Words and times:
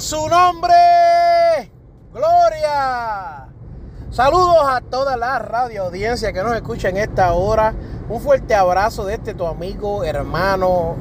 Su 0.00 0.28
nombre, 0.28 0.74
gloria. 2.12 3.48
Saludos 4.10 4.56
a 4.66 4.80
toda 4.80 5.16
la 5.16 5.38
radio 5.38 5.84
audiencia 5.84 6.32
que 6.32 6.42
nos 6.42 6.56
escucha 6.56 6.88
en 6.88 6.96
esta 6.96 7.32
hora. 7.32 7.72
Un 8.08 8.20
fuerte 8.20 8.56
abrazo 8.56 9.04
de 9.04 9.14
este 9.14 9.34
tu 9.34 9.46
amigo, 9.46 10.02
hermano 10.02 10.96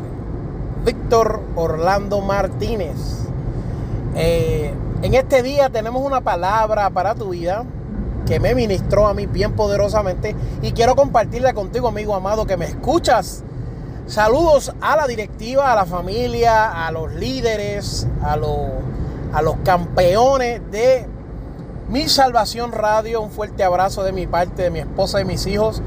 Víctor 0.85 1.41
Orlando 1.55 2.21
Martínez. 2.21 3.25
Eh, 4.15 4.71
en 5.01 5.13
este 5.15 5.41
día 5.41 5.69
tenemos 5.69 6.03
una 6.03 6.21
palabra 6.21 6.91
para 6.91 7.15
tu 7.15 7.29
vida 7.29 7.65
que 8.27 8.39
me 8.39 8.53
ministró 8.53 9.07
a 9.07 9.15
mí 9.15 9.25
bien 9.25 9.55
poderosamente 9.55 10.35
y 10.61 10.71
quiero 10.71 10.95
compartirla 10.95 11.53
contigo, 11.53 11.87
amigo 11.87 12.13
amado, 12.13 12.45
que 12.45 12.57
me 12.57 12.65
escuchas 12.65 13.43
Saludos 14.05 14.73
a 14.81 14.97
la 14.97 15.07
directiva, 15.07 15.71
a 15.71 15.75
la 15.75 15.85
familia, 15.85 16.85
a 16.85 16.91
los 16.91 17.13
líderes, 17.13 18.05
a, 18.21 18.33
a 18.33 19.41
los 19.41 19.55
campeones 19.63 20.61
de 20.71 21.07
Mi 21.87 22.09
Salvación 22.09 22.73
Radio. 22.73 23.21
Un 23.21 23.31
fuerte 23.31 23.63
abrazo 23.63 24.03
de 24.03 24.11
mi 24.11 24.27
parte, 24.27 24.63
de 24.63 24.71
mi 24.71 24.79
esposa 24.79 25.21
y 25.21 25.25
mis 25.25 25.47
hijos. 25.47 25.81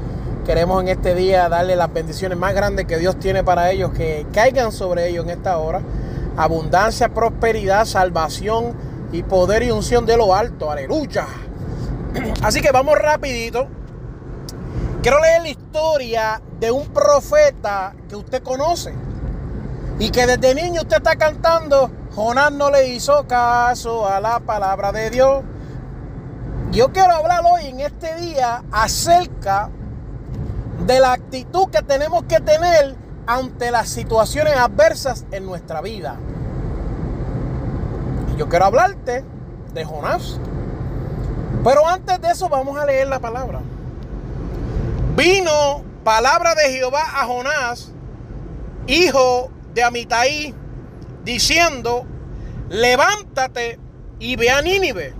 Queremos 0.47 0.81
en 0.81 0.87
este 0.87 1.13
día 1.13 1.47
darle 1.47 1.75
las 1.75 1.93
bendiciones 1.93 2.39
más 2.39 2.55
grandes 2.55 2.87
que 2.87 2.97
Dios 2.97 3.19
tiene 3.19 3.43
para 3.43 3.69
ellos, 3.69 3.91
que 3.91 4.25
caigan 4.33 4.71
sobre 4.71 5.09
ellos 5.09 5.25
en 5.25 5.29
esta 5.29 5.59
hora. 5.59 5.81
Abundancia, 6.37 7.09
prosperidad, 7.09 7.85
salvación 7.85 8.73
y 9.11 9.21
poder 9.21 9.61
y 9.61 9.69
unción 9.69 10.07
de 10.07 10.17
lo 10.17 10.33
alto. 10.33 10.71
Aleluya. 10.71 11.27
Así 12.41 12.61
que 12.61 12.71
vamos 12.71 12.97
rapidito 12.97 13.67
Quiero 15.07 15.21
leer 15.21 15.41
la 15.41 15.47
historia 15.47 16.41
de 16.59 16.69
un 16.69 16.85
profeta 16.87 17.95
que 18.09 18.17
usted 18.17 18.43
conoce 18.43 18.93
y 19.99 20.09
que 20.09 20.27
desde 20.27 20.53
niño 20.53 20.81
usted 20.81 20.97
está 20.97 21.15
cantando, 21.15 21.89
Jonás 22.13 22.51
no 22.51 22.69
le 22.69 22.89
hizo 22.89 23.25
caso 23.25 24.05
a 24.05 24.19
la 24.19 24.41
palabra 24.41 24.91
de 24.91 25.09
Dios. 25.09 25.45
Yo 26.71 26.91
quiero 26.91 27.13
hablar 27.13 27.41
hoy 27.49 27.67
en 27.67 27.79
este 27.79 28.17
día 28.17 28.65
acerca 28.69 29.69
de 30.85 30.99
la 30.99 31.13
actitud 31.13 31.69
que 31.69 31.81
tenemos 31.83 32.23
que 32.23 32.41
tener 32.41 32.93
ante 33.27 33.71
las 33.71 33.87
situaciones 33.87 34.57
adversas 34.57 35.25
en 35.31 35.45
nuestra 35.45 35.79
vida. 35.79 36.17
Yo 38.35 38.49
quiero 38.49 38.65
hablarte 38.65 39.23
de 39.73 39.85
Jonás. 39.85 40.37
Pero 41.63 41.87
antes 41.87 42.19
de 42.19 42.29
eso 42.29 42.49
vamos 42.49 42.77
a 42.77 42.85
leer 42.85 43.07
la 43.07 43.19
palabra. 43.19 43.61
Vino 45.17 45.83
palabra 46.03 46.53
de 46.53 46.71
Jehová 46.73 47.01
a 47.01 47.25
Jonás, 47.25 47.91
hijo 48.85 49.51
de 49.73 49.81
Amitai, 49.81 50.53
diciendo, 51.23 52.05
levántate 52.69 53.79
y 54.19 54.35
ve 54.35 54.51
a 54.51 54.61
Nínive, 54.61 55.15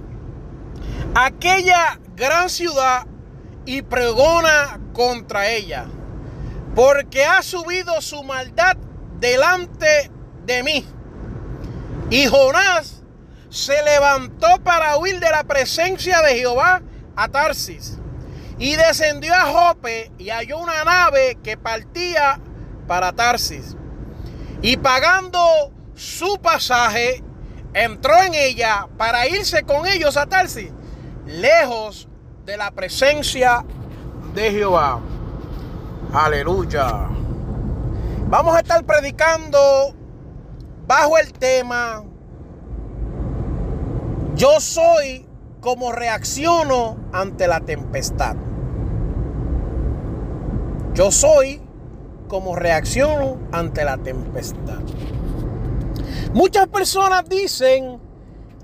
aquella 1.15 1.99
gran 2.15 2.47
ciudad, 2.47 3.07
y 3.65 3.81
pregona 3.81 4.79
contra 4.93 5.49
ella, 5.49 5.87
porque 6.75 7.25
ha 7.25 7.41
subido 7.41 7.99
su 7.99 8.23
maldad 8.23 8.77
delante 9.19 10.11
de 10.45 10.61
mí. 10.61 10.85
Y 12.11 12.27
Jonás 12.27 13.01
se 13.49 13.81
levantó 13.81 14.63
para 14.63 14.95
huir 14.97 15.19
de 15.19 15.31
la 15.31 15.43
presencia 15.43 16.21
de 16.21 16.35
Jehová 16.35 16.83
a 17.15 17.27
Tarsis 17.29 17.97
y 18.59 18.75
descendió 18.75 19.33
a 19.33 19.45
Jope 19.45 20.11
y 20.17 20.29
halló 20.29 20.59
una 20.59 20.83
nave 20.83 21.37
que 21.43 21.57
partía 21.57 22.39
para 22.87 23.13
Tarsis. 23.13 23.75
Y 24.61 24.77
pagando 24.77 25.39
su 25.93 26.39
pasaje, 26.41 27.23
entró 27.73 28.15
en 28.23 28.33
ella 28.33 28.87
para 28.97 29.27
irse 29.27 29.63
con 29.63 29.85
ellos 29.85 30.17
a 30.17 30.25
Tarsis, 30.25 30.71
lejos 31.25 32.07
de 32.45 32.57
la 32.57 32.71
presencia 32.71 33.63
de 34.33 34.51
Jehová. 34.51 34.99
Aleluya. 36.13 37.09
Vamos 38.29 38.55
a 38.55 38.59
estar 38.59 38.83
predicando 38.83 39.93
bajo 40.85 41.17
el 41.17 41.31
tema 41.33 42.03
Yo 44.35 44.59
soy 44.59 45.27
como 45.61 45.91
reacciono 45.91 46.97
ante 47.11 47.47
la 47.47 47.59
tempestad. 47.61 48.35
Yo 50.97 51.11
soy 51.11 51.61
como 52.27 52.55
reacciono 52.55 53.37
ante 53.51 53.85
la 53.85 53.99
tempestad. 53.99 54.79
Muchas 56.33 56.67
personas 56.69 57.29
dicen 57.29 58.01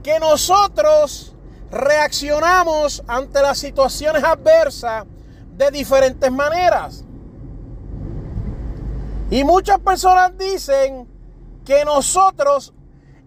que 0.02 0.20
nosotros 0.20 1.36
reaccionamos 1.70 3.04
ante 3.06 3.40
las 3.40 3.60
situaciones 3.60 4.24
adversas 4.24 5.06
de 5.52 5.70
diferentes 5.70 6.32
maneras. 6.32 7.06
Y 9.30 9.44
muchas 9.44 9.78
personas 9.78 10.36
dicen 10.36 11.08
que 11.64 11.86
nosotros, 11.86 12.74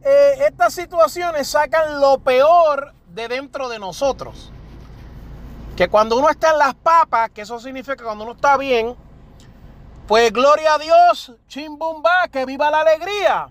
eh, 0.03 0.47
estas 0.49 0.75
situaciones 0.75 1.47
sacan 1.47 2.00
lo 2.00 2.19
peor 2.19 2.93
de 3.15 3.28
dentro 3.28 3.69
de 3.69 3.78
nosotros. 3.78 4.50
Que 5.77 5.89
cuando 5.89 6.17
uno 6.17 6.31
está 6.31 6.53
en 6.53 6.59
las 6.59 6.75
papas, 6.75 7.31
que 7.31 7.43
eso 7.43 7.61
significa 7.61 8.03
cuando 8.03 8.25
uno 8.25 8.33
está 8.33 8.57
bien, 8.57 8.97
pues 10.07 10.33
gloria 10.33 10.75
a 10.75 10.79
Dios, 10.79 11.33
chimbumba, 11.49 12.29
que 12.29 12.47
viva 12.47 12.71
la 12.71 12.81
alegría. 12.81 13.51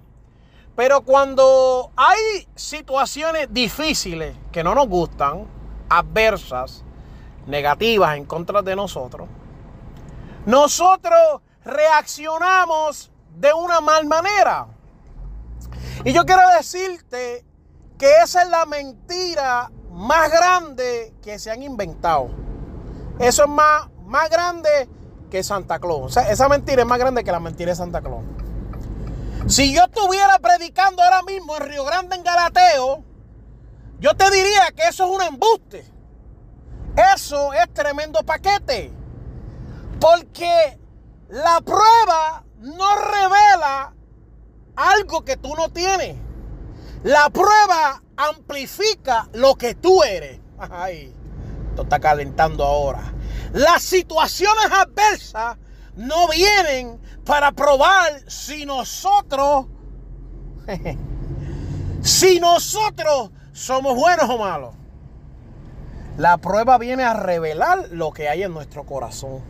Pero 0.76 1.02
cuando 1.02 1.92
hay 1.96 2.48
situaciones 2.56 3.48
difíciles 3.52 4.36
que 4.52 4.64
no 4.64 4.74
nos 4.74 4.88
gustan, 4.88 5.48
adversas, 5.88 6.84
negativas 7.46 8.18
en 8.18 8.26
contra 8.26 8.62
de 8.62 8.76
nosotros, 8.76 9.30
nosotros 10.46 11.42
reaccionamos 11.64 13.12
de 13.36 13.54
una 13.54 13.82
mal 13.82 14.06
manera. 14.06 14.68
Y 16.04 16.14
yo 16.14 16.26
quiero 16.26 16.42
decirte 16.58 17.46
que 17.98 18.12
esa 18.24 18.44
es 18.44 18.50
la 18.50 18.66
mentira 18.66 19.72
más 19.96 20.30
grande 20.30 21.14
que 21.22 21.40
se 21.40 21.50
han 21.50 21.64
inventado. 21.64 22.28
Eso 23.18 23.44
es 23.44 23.50
más, 23.50 23.88
más 24.04 24.30
grande 24.30 24.90
que 25.32 25.42
Santa 25.42 25.80
Claus. 25.80 26.18
Esa 26.18 26.50
mentira 26.50 26.82
es 26.82 26.88
más 26.88 27.00
grande 27.00 27.24
que 27.24 27.32
la 27.32 27.40
mentira 27.40 27.72
de 27.72 27.78
Santa 27.78 28.02
Claus. 28.02 28.24
Si 29.48 29.74
yo 29.74 29.84
estuviera 29.86 30.38
predicando 30.40 31.02
ahora 31.02 31.22
mismo 31.24 31.56
en 31.56 31.64
Río 31.64 31.86
Grande, 31.86 32.18
en 32.18 32.24
Galateo, 32.24 33.04
yo 34.00 34.14
te 34.16 34.30
diría 34.32 34.72
que 34.76 34.84
eso 34.90 35.06
es 35.06 35.12
un 35.12 35.22
embuste. 35.22 35.86
Eso 37.16 37.54
es 37.54 37.74
tremendo 37.74 38.20
paquete. 38.24 38.92
Porque 40.02 40.78
la 41.30 41.62
prueba 41.62 42.44
no 42.58 42.96
revela 42.96 43.94
algo 44.76 45.24
que 45.24 45.38
tú 45.38 45.56
no 45.56 45.70
tienes. 45.70 46.25
La 47.06 47.30
prueba 47.30 48.02
amplifica 48.18 49.30
lo 49.34 49.54
que 49.54 49.76
tú 49.76 50.02
eres. 50.02 50.40
Ay, 50.58 51.14
esto 51.70 51.84
está 51.84 52.00
calentando 52.00 52.64
ahora. 52.64 53.14
Las 53.54 53.84
situaciones 53.84 54.66
adversas 54.72 55.56
no 55.96 56.28
vienen 56.30 57.00
para 57.24 57.52
probar 57.52 58.24
si 58.26 58.66
nosotros, 58.66 59.68
si 62.02 62.40
nosotros 62.40 63.30
somos 63.54 63.94
buenos 63.94 64.28
o 64.28 64.40
malos. 64.40 64.74
La 66.18 66.38
prueba 66.38 66.80
viene 66.80 67.04
a 67.04 67.14
revelar 67.14 67.90
lo 67.92 68.14
que 68.14 68.30
hay 68.30 68.42
en 68.42 68.52
nuestro 68.52 68.84
corazón. 68.84 69.44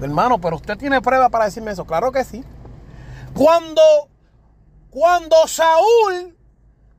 Hermano, 0.00 0.40
pero 0.40 0.56
usted 0.56 0.78
tiene 0.78 1.02
prueba 1.02 1.28
para 1.28 1.44
decirme 1.44 1.72
eso. 1.72 1.84
Claro 1.84 2.10
que 2.10 2.24
sí. 2.24 2.42
Cuando, 3.34 3.82
cuando 4.98 5.46
Saúl 5.46 6.36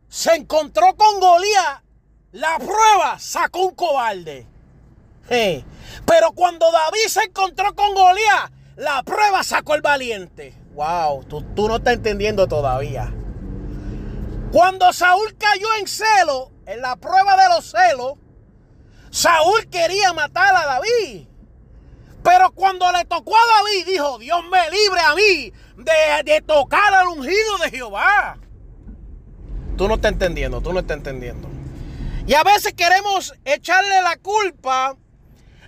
se 0.08 0.34
encontró 0.34 0.96
con 0.96 1.20
Golías, 1.20 1.82
la 2.32 2.58
prueba 2.58 3.20
sacó 3.20 3.66
un 3.66 3.76
cobarde. 3.76 4.48
Pero 5.28 6.32
cuando 6.34 6.72
David 6.72 7.08
se 7.10 7.24
encontró 7.24 7.76
con 7.76 7.94
Golías, 7.94 8.52
la 8.78 9.04
prueba 9.04 9.44
sacó 9.44 9.76
el 9.76 9.82
valiente. 9.82 10.54
Wow, 10.76 11.26
tú, 11.26 11.42
tú 11.54 11.68
no 11.68 11.76
estás 11.76 11.96
entendiendo 11.96 12.48
todavía. 12.48 13.14
Cuando 14.54 14.94
Saúl 14.94 15.36
cayó 15.38 15.68
en 15.78 15.86
celo, 15.86 16.52
en 16.68 16.82
la 16.82 16.96
prueba 16.96 17.36
de 17.36 17.50
los 17.50 17.70
celos, 17.70 18.14
Saúl 19.12 19.68
quería 19.70 20.14
matar 20.14 20.56
a 20.56 20.66
David. 20.66 21.28
Pero 22.24 22.52
cuando 22.52 22.92
le 22.92 23.06
tocó 23.06 23.36
a 23.36 23.64
David, 23.64 23.86
dijo, 23.88 24.18
Dios 24.20 24.42
me 24.52 24.70
libre 24.70 25.00
a 25.02 25.16
mí 25.16 25.54
de, 25.78 26.24
de 26.32 26.42
tocar 26.42 26.94
al 26.94 27.08
ungido 27.08 27.58
de 27.64 27.70
Jehová. 27.70 28.38
Tú 29.78 29.88
no 29.88 29.96
estás 29.96 30.12
entendiendo, 30.12 30.62
tú 30.62 30.74
no 30.74 30.80
estás 30.80 30.98
entendiendo. 30.98 31.48
Y 32.28 32.34
a 32.34 32.44
veces 32.44 32.74
queremos 32.74 33.34
echarle 33.46 34.02
la 34.02 34.18
culpa 34.18 34.96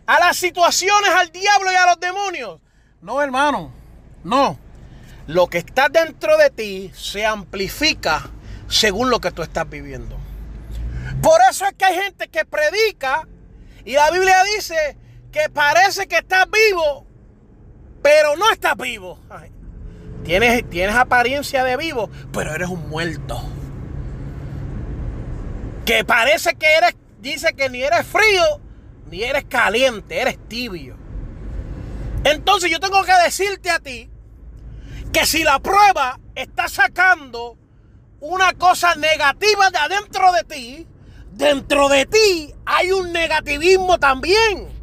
a 0.05 0.19
las 0.19 0.37
situaciones, 0.37 1.09
al 1.09 1.31
diablo 1.31 1.71
y 1.71 1.75
a 1.75 1.85
los 1.85 1.99
demonios. 1.99 2.59
No, 3.01 3.21
hermano, 3.21 3.71
no. 4.23 4.59
Lo 5.27 5.47
que 5.47 5.59
está 5.59 5.87
dentro 5.87 6.37
de 6.37 6.49
ti 6.49 6.91
se 6.93 7.25
amplifica 7.25 8.29
según 8.67 9.09
lo 9.09 9.19
que 9.21 9.31
tú 9.31 9.41
estás 9.41 9.69
viviendo. 9.69 10.17
Por 11.21 11.39
eso 11.49 11.65
es 11.65 11.73
que 11.73 11.85
hay 11.85 11.95
gente 11.95 12.27
que 12.27 12.45
predica 12.45 13.27
y 13.85 13.93
la 13.93 14.11
Biblia 14.11 14.43
dice 14.55 14.97
que 15.31 15.49
parece 15.49 16.07
que 16.07 16.17
estás 16.17 16.45
vivo, 16.49 17.05
pero 18.01 18.35
no 18.35 18.51
estás 18.51 18.75
vivo. 18.77 19.19
tienes, 20.23 20.69
tienes 20.69 20.95
apariencia 20.95 21.63
de 21.63 21.77
vivo, 21.77 22.09
pero 22.33 22.53
eres 22.53 22.69
un 22.69 22.89
muerto. 22.89 23.41
Que 25.85 26.03
parece 26.03 26.55
que 26.55 26.67
eres, 26.75 26.95
dice 27.19 27.53
que 27.53 27.69
ni 27.69 27.81
eres 27.81 28.05
frío, 28.05 28.61
ni 29.09 29.23
eres 29.23 29.45
caliente, 29.45 30.19
eres 30.19 30.37
tibio. 30.47 30.97
Entonces 32.23 32.69
yo 32.69 32.79
tengo 32.79 33.03
que 33.03 33.13
decirte 33.23 33.69
a 33.69 33.79
ti 33.79 34.09
que 35.11 35.25
si 35.25 35.43
la 35.43 35.59
prueba 35.59 36.19
está 36.35 36.67
sacando 36.67 37.57
una 38.19 38.53
cosa 38.53 38.95
negativa 38.95 39.69
de 39.71 39.77
adentro 39.79 40.31
de 40.31 40.43
ti, 40.43 40.87
dentro 41.31 41.89
de 41.89 42.05
ti 42.05 42.53
hay 42.65 42.91
un 42.91 43.11
negativismo 43.11 43.97
también. 43.97 44.80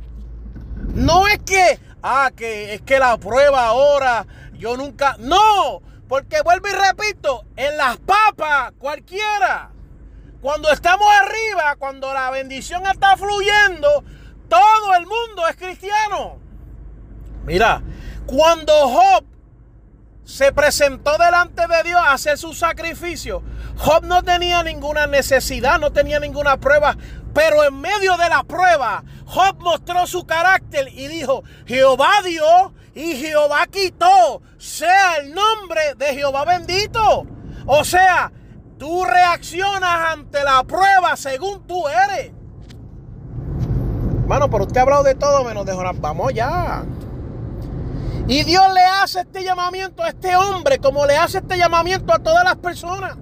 No 0.94 1.26
es 1.28 1.38
que, 1.40 1.78
ah, 2.02 2.30
que 2.34 2.74
es 2.74 2.82
que 2.82 2.98
la 2.98 3.16
prueba 3.18 3.66
ahora, 3.66 4.26
yo 4.54 4.76
nunca, 4.76 5.16
no, 5.18 5.82
porque 6.08 6.42
vuelvo 6.42 6.68
y 6.68 6.72
repito, 6.72 7.44
en 7.56 7.76
las 7.76 7.98
papas 7.98 8.72
cualquiera, 8.78 9.70
cuando 10.40 10.70
estamos 10.70 11.06
arriba, 11.22 11.76
cuando 11.78 12.12
la 12.12 12.30
bendición 12.30 12.86
está 12.86 13.16
fluyendo, 13.16 14.04
todo 14.48 14.94
el 14.94 15.06
mundo 15.06 15.46
es 15.48 15.56
cristiano. 15.56 16.38
Mira, 17.44 17.82
cuando 18.26 18.72
Job 18.88 19.24
se 20.28 20.52
presentó 20.52 21.16
delante 21.16 21.66
de 21.66 21.82
Dios 21.84 22.00
a 22.02 22.12
hacer 22.12 22.36
su 22.36 22.52
sacrificio. 22.52 23.42
Job 23.78 24.04
no 24.04 24.22
tenía 24.22 24.62
ninguna 24.62 25.06
necesidad, 25.06 25.80
no 25.80 25.90
tenía 25.90 26.20
ninguna 26.20 26.58
prueba, 26.58 26.98
pero 27.32 27.64
en 27.64 27.80
medio 27.80 28.14
de 28.18 28.28
la 28.28 28.42
prueba, 28.44 29.04
Job 29.28 29.58
mostró 29.60 30.06
su 30.06 30.24
carácter 30.24 30.88
y 30.90 31.06
dijo, 31.06 31.44
Jehová 31.66 32.22
dio 32.24 32.72
y 32.94 33.14
Jehová 33.16 33.66
quitó, 33.70 34.40
sea 34.56 35.16
el 35.16 35.34
nombre 35.34 35.94
de 35.98 36.14
Jehová 36.14 36.46
bendito. 36.46 37.26
O 37.66 37.84
sea, 37.84 38.32
tú 38.78 39.04
reaccionas 39.04 40.12
ante 40.12 40.42
la 40.42 40.64
prueba 40.64 41.14
según 41.14 41.66
tú 41.66 41.86
eres. 41.88 42.32
Bueno, 44.26 44.48
pero 44.48 44.64
usted 44.64 44.78
ha 44.78 44.82
hablado 44.82 45.02
de 45.02 45.14
todo 45.14 45.44
menos 45.44 45.66
de 45.66 45.74
Jonás. 45.74 46.00
Vamos 46.00 46.32
ya. 46.32 46.84
Y 48.28 48.44
Dios 48.44 48.64
le 48.72 48.82
hace 48.82 49.20
este 49.20 49.44
llamamiento 49.44 50.02
a 50.02 50.08
este 50.08 50.36
hombre 50.36 50.78
como 50.78 51.04
le 51.04 51.18
hace 51.18 51.38
este 51.38 51.58
llamamiento 51.58 52.14
a 52.14 52.18
todas 52.18 52.44
las 52.44 52.56
personas. 52.56 53.18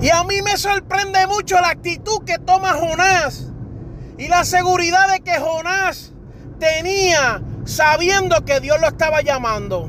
Y 0.00 0.10
a 0.10 0.24
mí 0.24 0.42
me 0.42 0.56
sorprende 0.56 1.28
mucho 1.28 1.60
la 1.60 1.68
actitud 1.68 2.24
que 2.24 2.38
toma 2.38 2.72
Jonás 2.74 3.53
y 4.18 4.28
la 4.28 4.44
seguridad 4.44 5.10
de 5.12 5.20
que 5.20 5.38
Jonás 5.38 6.12
tenía 6.58 7.42
sabiendo 7.64 8.44
que 8.44 8.60
Dios 8.60 8.80
lo 8.80 8.88
estaba 8.88 9.22
llamando. 9.22 9.88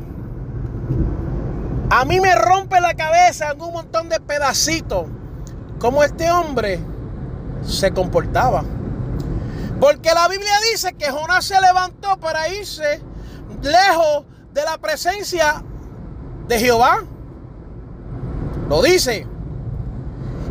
A 1.89 2.03
mí 2.05 2.19
me 2.19 2.33
rompe 2.35 2.81
la 2.81 2.95
cabeza 2.95 3.51
en 3.51 3.61
un 3.61 3.73
montón 3.73 4.09
de 4.09 4.19
pedacitos 4.19 5.05
cómo 5.79 6.03
este 6.03 6.31
hombre 6.31 6.79
se 7.63 7.91
comportaba. 7.91 8.63
Porque 9.79 10.13
la 10.13 10.27
Biblia 10.27 10.53
dice 10.71 10.93
que 10.93 11.11
Jonás 11.11 11.45
se 11.45 11.59
levantó 11.59 12.17
para 12.17 12.47
irse 12.49 13.01
lejos 13.61 14.25
de 14.53 14.63
la 14.63 14.77
presencia 14.77 15.63
de 16.47 16.59
Jehová. 16.59 17.03
Lo 18.69 18.81
dice. 18.81 19.27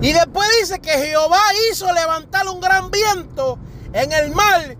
Y 0.00 0.12
después 0.12 0.48
dice 0.60 0.80
que 0.80 0.90
Jehová 0.90 1.40
hizo 1.70 1.92
levantar 1.92 2.48
un 2.48 2.60
gran 2.60 2.90
viento 2.90 3.58
en 3.92 4.12
el 4.12 4.32
mar. 4.32 4.76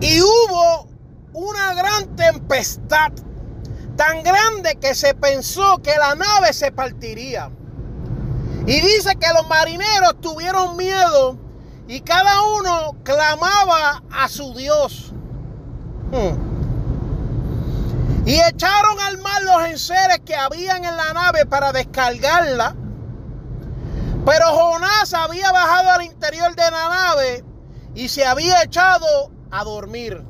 Y 0.00 0.20
hubo 0.20 0.88
una 1.32 1.74
gran 1.74 2.14
tempestad. 2.16 3.12
Tan 3.96 4.22
grande 4.22 4.76
que 4.76 4.94
se 4.94 5.14
pensó 5.14 5.78
que 5.82 5.96
la 5.96 6.14
nave 6.14 6.52
se 6.52 6.72
partiría. 6.72 7.50
Y 8.66 8.80
dice 8.80 9.16
que 9.16 9.32
los 9.34 9.48
marineros 9.48 10.20
tuvieron 10.20 10.76
miedo 10.76 11.36
y 11.88 12.00
cada 12.00 12.42
uno 12.42 12.96
clamaba 13.02 14.02
a 14.10 14.28
su 14.28 14.54
Dios. 14.54 15.12
Hmm. 16.12 16.52
Y 18.24 18.40
echaron 18.40 19.00
al 19.00 19.18
mar 19.18 19.42
los 19.42 19.64
enseres 19.66 20.20
que 20.24 20.36
habían 20.36 20.84
en 20.84 20.96
la 20.96 21.12
nave 21.12 21.44
para 21.44 21.72
descargarla. 21.72 22.76
Pero 24.24 24.46
Jonás 24.46 25.14
había 25.14 25.50
bajado 25.50 25.90
al 25.90 26.02
interior 26.02 26.54
de 26.54 26.70
la 26.70 26.88
nave 26.88 27.44
y 27.94 28.08
se 28.08 28.24
había 28.24 28.62
echado 28.62 29.30
a 29.50 29.64
dormir. 29.64 30.22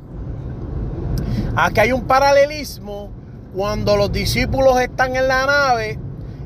Aquí 1.56 1.81
hay 1.81 1.93
un 1.93 2.06
paralelismo 2.06 3.11
cuando 3.55 3.96
los 3.96 4.11
discípulos 4.11 4.81
están 4.81 5.15
en 5.17 5.29
la 5.29 5.44
nave 5.46 5.99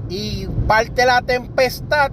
y 0.08 0.46
parte 0.66 1.06
la 1.06 1.22
tempestad 1.22 2.10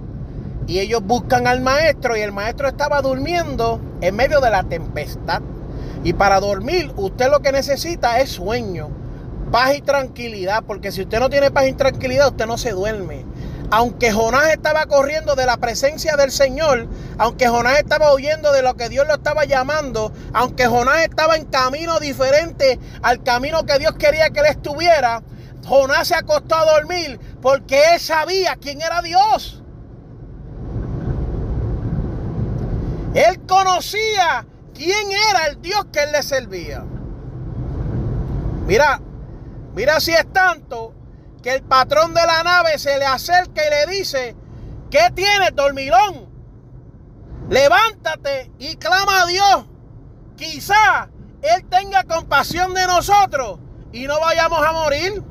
y 0.68 0.78
ellos 0.78 1.02
buscan 1.02 1.46
al 1.46 1.60
maestro 1.60 2.16
y 2.16 2.20
el 2.20 2.32
maestro 2.32 2.68
estaba 2.68 3.02
durmiendo 3.02 3.80
en 4.00 4.14
medio 4.14 4.40
de 4.40 4.50
la 4.50 4.62
tempestad. 4.62 5.42
Y 6.04 6.12
para 6.12 6.38
dormir 6.38 6.92
usted 6.96 7.28
lo 7.30 7.40
que 7.40 7.50
necesita 7.50 8.20
es 8.20 8.30
sueño, 8.30 8.88
paz 9.50 9.74
y 9.76 9.82
tranquilidad, 9.82 10.62
porque 10.64 10.92
si 10.92 11.02
usted 11.02 11.18
no 11.18 11.28
tiene 11.28 11.50
paz 11.50 11.66
y 11.66 11.72
tranquilidad 11.72 12.28
usted 12.28 12.46
no 12.46 12.56
se 12.56 12.70
duerme. 12.70 13.24
Aunque 13.76 14.12
Jonás 14.12 14.50
estaba 14.50 14.86
corriendo 14.86 15.34
de 15.34 15.46
la 15.46 15.56
presencia 15.56 16.14
del 16.14 16.30
Señor, 16.30 16.86
aunque 17.18 17.48
Jonás 17.48 17.80
estaba 17.80 18.14
huyendo 18.14 18.52
de 18.52 18.62
lo 18.62 18.76
que 18.76 18.88
Dios 18.88 19.04
lo 19.04 19.14
estaba 19.14 19.46
llamando, 19.46 20.12
aunque 20.32 20.68
Jonás 20.68 21.02
estaba 21.02 21.34
en 21.34 21.46
camino 21.46 21.98
diferente 21.98 22.78
al 23.02 23.24
camino 23.24 23.66
que 23.66 23.80
Dios 23.80 23.94
quería 23.94 24.30
que 24.30 24.38
él 24.38 24.46
estuviera, 24.46 25.24
Jonás 25.66 26.06
se 26.06 26.14
acostó 26.14 26.54
a 26.54 26.66
dormir 26.66 27.18
porque 27.42 27.82
él 27.94 27.98
sabía 27.98 28.54
quién 28.60 28.80
era 28.80 29.02
Dios. 29.02 29.60
Él 33.12 33.40
conocía 33.44 34.46
quién 34.72 35.10
era 35.10 35.48
el 35.48 35.60
Dios 35.60 35.84
que 35.86 36.04
él 36.04 36.12
le 36.12 36.22
servía. 36.22 36.84
Mira, 38.68 39.00
mira 39.74 39.98
si 39.98 40.12
es 40.12 40.32
tanto 40.32 40.94
que 41.44 41.56
el 41.56 41.62
patrón 41.62 42.14
de 42.14 42.22
la 42.26 42.42
nave 42.42 42.78
se 42.78 42.98
le 42.98 43.04
acerca 43.04 43.60
y 43.66 43.88
le 43.90 43.98
dice, 43.98 44.34
¿qué 44.90 45.10
tienes, 45.14 45.54
dormilón? 45.54 46.26
Levántate 47.50 48.50
y 48.58 48.76
clama 48.76 49.22
a 49.22 49.26
Dios. 49.26 49.66
Quizá 50.36 51.10
Él 51.42 51.66
tenga 51.68 52.04
compasión 52.04 52.72
de 52.72 52.86
nosotros 52.86 53.58
y 53.92 54.06
no 54.06 54.18
vayamos 54.20 54.66
a 54.66 54.72
morir. 54.72 55.22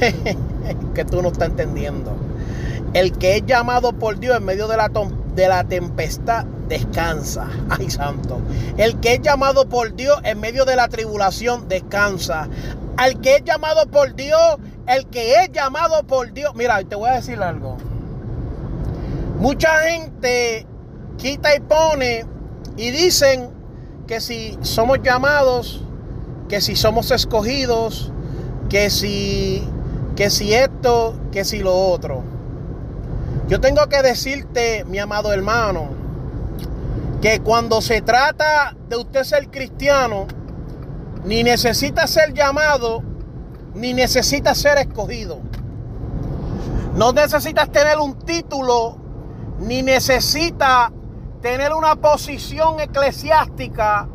que 0.94 1.04
tú 1.04 1.20
no 1.20 1.28
estás 1.28 1.50
entendiendo. 1.50 2.16
El 2.94 3.18
que 3.18 3.36
es 3.36 3.44
llamado 3.44 3.92
por 3.92 4.18
Dios 4.18 4.38
en 4.38 4.44
medio 4.46 4.68
de 4.68 4.78
la 4.78 4.90
de 5.34 5.48
la 5.48 5.64
tempestad 5.64 6.46
descansa. 6.66 7.46
Ay, 7.68 7.90
santo. 7.90 8.40
El 8.78 9.00
que 9.00 9.14
es 9.14 9.20
llamado 9.20 9.68
por 9.68 9.94
Dios 9.94 10.18
en 10.24 10.40
medio 10.40 10.64
de 10.64 10.76
la 10.76 10.88
tribulación 10.88 11.68
descansa. 11.68 12.48
Al 12.96 13.20
que 13.20 13.36
es 13.36 13.44
llamado 13.44 13.86
por 13.90 14.14
Dios, 14.14 14.56
el 14.86 15.06
que 15.06 15.36
es 15.36 15.52
llamado 15.52 16.04
por 16.04 16.32
Dios. 16.32 16.54
Mira, 16.54 16.82
te 16.84 16.96
voy 16.96 17.10
a 17.10 17.14
decir 17.14 17.42
algo. 17.42 17.76
Mucha 19.38 19.80
gente 19.80 20.66
quita 21.16 21.54
y 21.54 21.60
pone 21.60 22.24
y 22.76 22.90
dicen 22.90 23.50
que 24.06 24.20
si 24.20 24.56
somos 24.62 25.00
llamados, 25.02 25.82
que 26.48 26.60
si 26.60 26.76
somos 26.76 27.10
escogidos, 27.10 28.12
que 28.68 28.90
si 28.90 29.68
que 30.16 30.30
si 30.30 30.54
esto, 30.54 31.14
que 31.32 31.44
si 31.44 31.58
lo 31.58 31.74
otro. 31.74 32.22
Yo 33.48 33.60
tengo 33.60 33.88
que 33.88 34.00
decirte, 34.02 34.84
mi 34.84 34.98
amado 34.98 35.32
hermano, 35.32 35.88
que 37.20 37.40
cuando 37.40 37.82
se 37.82 38.00
trata 38.00 38.76
de 38.88 38.96
usted 38.96 39.24
ser 39.24 39.50
cristiano, 39.50 40.26
ni 41.24 41.42
necesita 41.42 42.06
ser 42.06 42.34
llamado, 42.34 43.02
ni 43.74 43.94
necesita 43.94 44.54
ser 44.54 44.78
escogido. 44.78 45.40
No 46.94 47.12
necesitas 47.12 47.72
tener 47.72 47.98
un 47.98 48.18
título, 48.18 48.98
ni 49.58 49.82
necesitas 49.82 50.90
tener 51.40 51.72
una 51.72 51.96
posición 51.96 52.78
eclesiástica, 52.78 54.06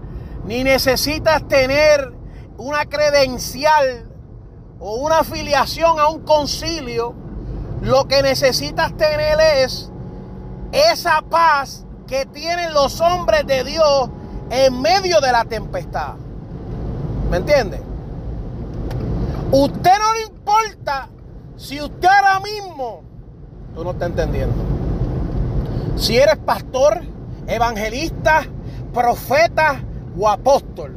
ni 0.46 0.64
necesitas 0.64 1.48
tener 1.48 2.14
una 2.58 2.86
credencial 2.86 4.10
o 4.80 4.96
una 4.96 5.20
afiliación 5.20 6.00
a 6.00 6.08
un 6.10 6.22
concilio, 6.22 7.16
lo 7.82 8.08
que 8.08 8.22
necesitas 8.22 8.96
tener 8.98 9.40
es 9.64 9.92
esa 10.72 11.22
paz 11.24 11.86
que 12.08 12.26
tienen 12.26 12.74
los 12.74 13.02
hombres 13.02 13.46
de 13.48 13.64
Dios 13.64 14.10
en 14.52 14.82
medio 14.82 15.20
de 15.22 15.32
la 15.32 15.46
tempestad. 15.46 16.16
¿Me 17.30 17.38
entiende? 17.38 17.80
Usted 19.52 19.92
no 20.00 20.14
le 20.14 20.22
importa 20.24 21.10
si 21.58 21.82
usted 21.82 22.08
ahora 22.08 22.40
mismo, 22.40 23.04
tú 23.76 23.84
no 23.84 23.92
estás 23.92 24.10
entendiendo, 24.10 24.56
si 25.98 26.18
eres 26.18 26.38
pastor, 26.38 27.02
evangelista, 27.48 28.46
profeta 28.94 29.82
o 30.18 30.30
apóstol, 30.30 30.96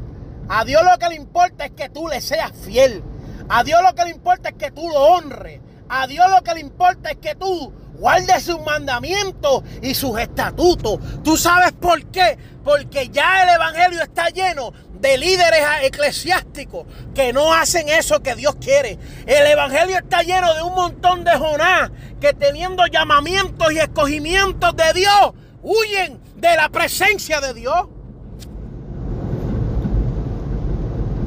a 0.49 0.65
Dios 0.65 0.83
lo 0.85 0.99
que 0.99 1.09
le 1.09 1.15
importa 1.15 1.65
es 1.65 1.73
que 1.73 1.89
tú 1.89 2.09
le 2.09 2.21
seas 2.21 2.53
fiel. 2.53 3.03
A 3.49 3.65
Dios 3.65 3.81
lo 3.83 3.95
que 3.95 4.05
le 4.05 4.11
importa 4.11 4.51
es 4.51 4.55
que 4.57 4.71
tú 4.71 4.89
lo 4.89 4.99
honres. 4.99 5.61
A 5.89 6.07
Dios 6.07 6.27
lo 6.31 6.43
que 6.43 6.55
le 6.55 6.61
importa 6.61 7.11
es 7.11 7.17
que 7.19 7.35
tú 7.35 7.73
guardes 7.99 8.45
sus 8.45 8.61
mandamientos 8.65 9.63
y 9.81 9.95
sus 9.95 10.19
estatutos. 10.19 10.99
¿Tú 11.23 11.37
sabes 11.37 11.73
por 11.73 12.05
qué? 12.07 12.37
Porque 12.65 13.09
ya 13.09 13.45
el 13.45 13.51
Evangelio 13.51 14.03
está 14.03 14.29
lleno 14.29 14.73
de 15.03 15.19
líderes 15.19 15.61
eclesiásticos 15.83 16.87
que 17.13 17.33
no 17.33 17.53
hacen 17.53 17.89
eso 17.89 18.23
que 18.23 18.37
Dios 18.37 18.55
quiere. 18.61 18.99
El 19.27 19.49
Evangelio 19.49 19.97
está 19.97 20.23
lleno 20.23 20.55
de 20.55 20.63
un 20.63 20.75
montón 20.75 21.25
de 21.25 21.33
Jonás 21.33 21.91
que 22.21 22.33
teniendo 22.33 22.87
llamamientos 22.87 23.73
y 23.73 23.81
escogimientos 23.81 24.77
de 24.77 24.93
Dios, 24.95 25.33
huyen 25.61 26.21
de 26.37 26.57
la 26.57 26.69
presencia 26.69 27.41
de 27.41 27.53
Dios. 27.53 27.89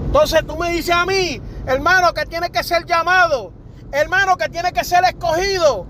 Entonces 0.05 0.47
tú 0.47 0.55
me 0.55 0.69
dices 0.71 0.95
a 0.95 1.05
mí, 1.05 1.41
hermano, 1.67 2.13
que 2.13 2.25
tiene 2.25 2.49
que 2.49 2.63
ser 2.63 2.85
llamado, 2.85 3.51
hermano, 3.91 4.37
que 4.37 4.47
tiene 4.47 4.71
que 4.71 4.85
ser 4.85 5.03
escogido. 5.03 5.85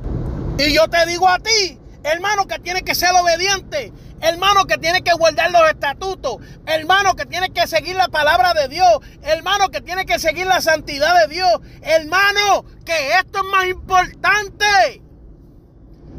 Y 0.57 0.73
yo 0.73 0.87
te 0.87 1.05
digo 1.05 1.27
a 1.29 1.37
ti, 1.37 1.79
hermano, 2.01 2.47
que 2.47 2.57
tiene 2.57 2.81
que 2.81 2.95
ser 2.95 3.11
obediente, 3.11 3.93
hermano, 4.21 4.65
que 4.65 4.77
tiene 4.77 5.03
que 5.03 5.13
guardar 5.13 5.51
los 5.51 5.67
estatutos, 5.69 6.37
hermano, 6.65 7.15
que 7.15 7.25
tiene 7.25 7.49
que 7.51 7.67
seguir 7.67 7.95
la 7.95 8.07
palabra 8.07 8.53
de 8.53 8.67
Dios, 8.67 8.99
hermano, 9.23 9.69
que 9.69 9.81
tiene 9.81 10.05
que 10.05 10.19
seguir 10.19 10.47
la 10.47 10.61
santidad 10.61 11.19
de 11.21 11.33
Dios, 11.33 11.59
hermano, 11.81 12.65
que 12.85 13.11
esto 13.19 13.39
es 13.39 13.45
más 13.51 13.67
importante. 13.67 15.01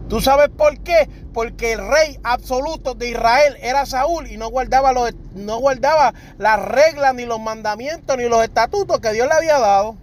¿Tú 0.09 0.21
sabes 0.21 0.51
por 0.51 0.79
qué? 0.85 1.09
Porque 1.35 1.73
el 1.73 1.89
rey 1.89 2.19
absoluto 2.23 2.95
de 2.95 3.09
Israel 3.11 3.57
era 3.61 3.87
Saúl 3.87 4.29
y 4.29 4.37
no 4.37 4.49
guardaba, 4.51 4.93
los, 4.93 5.13
no 5.33 5.59
guardaba 5.59 6.15
las 6.39 6.61
reglas, 6.63 7.15
ni 7.15 7.27
los 7.27 7.41
mandamientos, 7.41 8.17
ni 8.17 8.29
los 8.29 8.43
estatutos 8.45 9.01
que 9.01 9.13
Dios 9.13 9.27
le 9.27 9.35
había 9.35 9.59
dado. 9.59 9.97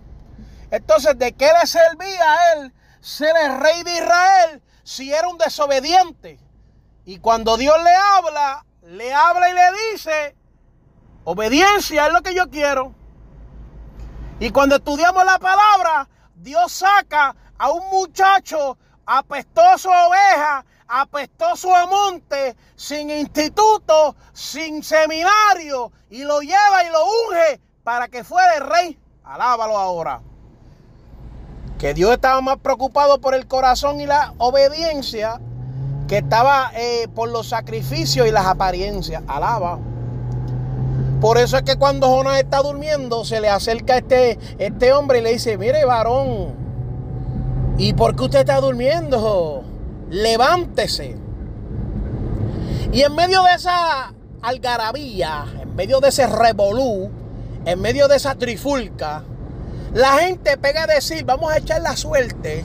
Entonces, 0.71 1.17
¿de 1.17 1.31
qué 1.33 1.49
le 1.59 1.67
servía 1.67 2.33
a 2.33 2.53
él 2.53 2.73
ser 2.99 3.33
el 3.45 3.59
rey 3.61 3.83
de 3.83 3.93
Israel 3.93 4.61
si 4.83 5.13
era 5.13 5.29
un 5.29 5.37
desobediente? 5.37 6.37
Y 7.05 7.19
cuando 7.19 7.57
Dios 7.57 7.75
le 7.83 7.93
habla, 7.93 8.65
le 8.83 9.13
habla 9.13 9.49
y 9.49 9.53
le 9.53 9.91
dice, 9.91 10.35
obediencia 11.25 12.07
es 12.07 12.13
lo 12.13 12.21
que 12.21 12.33
yo 12.33 12.49
quiero. 12.49 12.93
Y 14.39 14.51
cuando 14.51 14.77
estudiamos 14.77 15.25
la 15.25 15.37
palabra, 15.39 16.07
Dios 16.35 16.71
saca 16.71 17.35
a 17.57 17.71
un 17.71 17.89
muchacho 17.89 18.77
apestoso 19.05 19.91
a 19.91 20.07
oveja, 20.07 20.65
apestoso 20.87 21.75
a 21.75 21.87
monte, 21.87 22.55
sin 22.75 23.09
instituto, 23.09 24.15
sin 24.31 24.83
seminario, 24.83 25.91
y 26.09 26.23
lo 26.23 26.39
lleva 26.41 26.83
y 26.85 26.89
lo 26.89 27.05
unge 27.05 27.61
para 27.83 28.07
que 28.07 28.23
fuera 28.23 28.55
el 28.55 28.65
rey. 28.65 28.99
Alábalo 29.23 29.77
ahora. 29.77 30.21
Que 31.79 31.93
Dios 31.93 32.13
estaba 32.13 32.39
más 32.41 32.57
preocupado 32.59 33.19
por 33.19 33.35
el 33.35 33.47
corazón 33.47 33.99
y 33.99 34.05
la 34.05 34.33
obediencia 34.37 35.39
que 36.07 36.17
estaba 36.17 36.71
eh, 36.75 37.07
por 37.13 37.29
los 37.29 37.47
sacrificios 37.49 38.27
y 38.27 38.31
las 38.31 38.45
apariencias. 38.45 39.23
Alaba. 39.27 39.79
Por 41.21 41.37
eso 41.37 41.57
es 41.57 41.63
que 41.63 41.77
cuando 41.77 42.07
Jonás 42.07 42.39
está 42.39 42.61
durmiendo, 42.61 43.23
se 43.23 43.39
le 43.39 43.49
acerca 43.49 43.97
este, 43.97 44.37
este 44.57 44.91
hombre 44.91 45.19
y 45.19 45.21
le 45.21 45.33
dice, 45.33 45.57
mire 45.57 45.85
varón, 45.85 46.63
¿Y 47.77 47.93
por 47.93 48.15
qué 48.15 48.23
usted 48.23 48.39
está 48.39 48.59
durmiendo? 48.59 49.63
Levántese. 50.09 51.15
Y 52.91 53.01
en 53.01 53.15
medio 53.15 53.41
de 53.43 53.53
esa 53.55 54.13
algarabía, 54.41 55.45
en 55.59 55.75
medio 55.75 55.99
de 55.99 56.09
ese 56.09 56.27
revolú, 56.27 57.09
en 57.65 57.81
medio 57.81 58.07
de 58.07 58.17
esa 58.17 58.35
trifulca, 58.35 59.23
la 59.93 60.19
gente 60.19 60.57
pega 60.57 60.83
a 60.83 60.87
decir, 60.87 61.25
vamos 61.25 61.51
a 61.51 61.57
echar 61.57 61.81
la 61.81 61.95
suerte, 61.95 62.63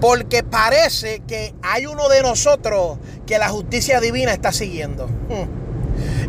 porque 0.00 0.42
parece 0.42 1.20
que 1.20 1.54
hay 1.62 1.86
uno 1.86 2.08
de 2.08 2.22
nosotros 2.22 2.98
que 3.26 3.38
la 3.38 3.48
justicia 3.48 4.00
divina 4.00 4.32
está 4.32 4.52
siguiendo. 4.52 5.06
Hmm. 5.06 5.66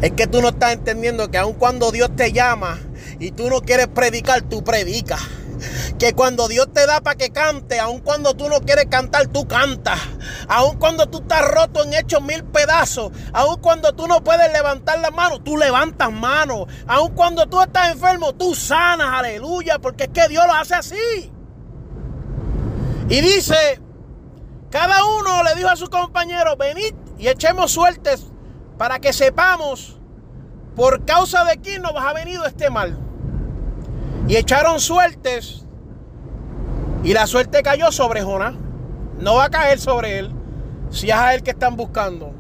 Es 0.02 0.12
que 0.12 0.28
tú 0.28 0.42
no 0.42 0.50
estás 0.50 0.74
entendiendo 0.74 1.30
que 1.30 1.38
aun 1.38 1.54
cuando 1.54 1.92
Dios 1.92 2.16
te 2.16 2.32
llama 2.32 2.80
y 3.20 3.32
tú 3.32 3.50
no 3.50 3.62
quieres 3.62 3.88
predicar, 3.88 4.44
tú 4.44 4.64
predicas. 4.64 5.22
Que 5.98 6.14
cuando 6.14 6.48
Dios 6.48 6.68
te 6.72 6.86
da 6.86 7.02
para 7.02 7.18
que 7.18 7.32
cante, 7.32 7.80
aun 7.80 8.00
cuando 8.02 8.36
tú 8.36 8.48
no 8.48 8.62
quieres 8.62 8.86
cantar, 8.86 9.26
tú 9.28 9.48
cantas. 9.48 10.00
Aun 10.48 10.78
cuando 10.78 11.08
tú 11.08 11.20
estás 11.20 11.42
roto 11.50 11.84
en 11.84 11.96
hechos 11.96 12.22
mil 12.22 12.44
pedazos, 12.44 13.12
aun 13.34 13.60
cuando 13.60 13.94
tú 13.94 14.08
no 14.08 14.24
puedes 14.24 14.54
levantar 14.54 15.00
la 15.00 15.10
mano, 15.10 15.42
tú 15.42 15.58
levantas 15.58 16.12
mano. 16.12 16.68
Aun 16.86 17.14
cuando 17.16 17.48
tú 17.48 17.60
estás 17.60 17.92
enfermo, 17.92 18.34
tú 18.36 18.54
sanas, 18.54 19.08
aleluya, 19.12 19.80
porque 19.80 20.04
es 20.04 20.10
que 20.10 20.28
Dios 20.28 20.46
lo 20.46 20.54
hace 20.54 20.76
así. 20.76 21.32
Y 23.10 23.22
dice, 23.22 23.80
cada 24.70 25.06
uno 25.06 25.44
le 25.44 25.56
dijo 25.56 25.70
a 25.70 25.76
su 25.76 25.90
compañero, 25.90 26.58
venid 26.58 26.94
y 27.18 27.28
echemos 27.30 27.72
suertes 27.72 28.28
para 28.78 29.00
que 29.00 29.14
sepamos 29.14 29.98
por 30.76 31.06
causa 31.06 31.46
de 31.46 31.58
quién 31.58 31.82
nos 31.82 31.94
ha 31.96 32.14
venido 32.14 32.46
este 32.46 32.70
mal. 32.70 32.98
Y 34.28 34.36
echaron 34.36 34.80
suertes. 34.80 35.66
Y 37.04 37.14
la 37.14 37.28
suerte 37.28 37.64
cayó 37.64 37.92
sobre 37.92 38.22
Jonás. 38.22 38.56
No 39.20 39.36
va 39.36 39.46
a 39.46 39.50
caer 39.50 39.80
sobre 39.80 40.20
él. 40.20 40.32
Si 40.92 41.10
es 41.10 41.16
a 41.16 41.34
él 41.34 41.44
que 41.44 41.52
están 41.52 41.78
buscando. 41.78 42.34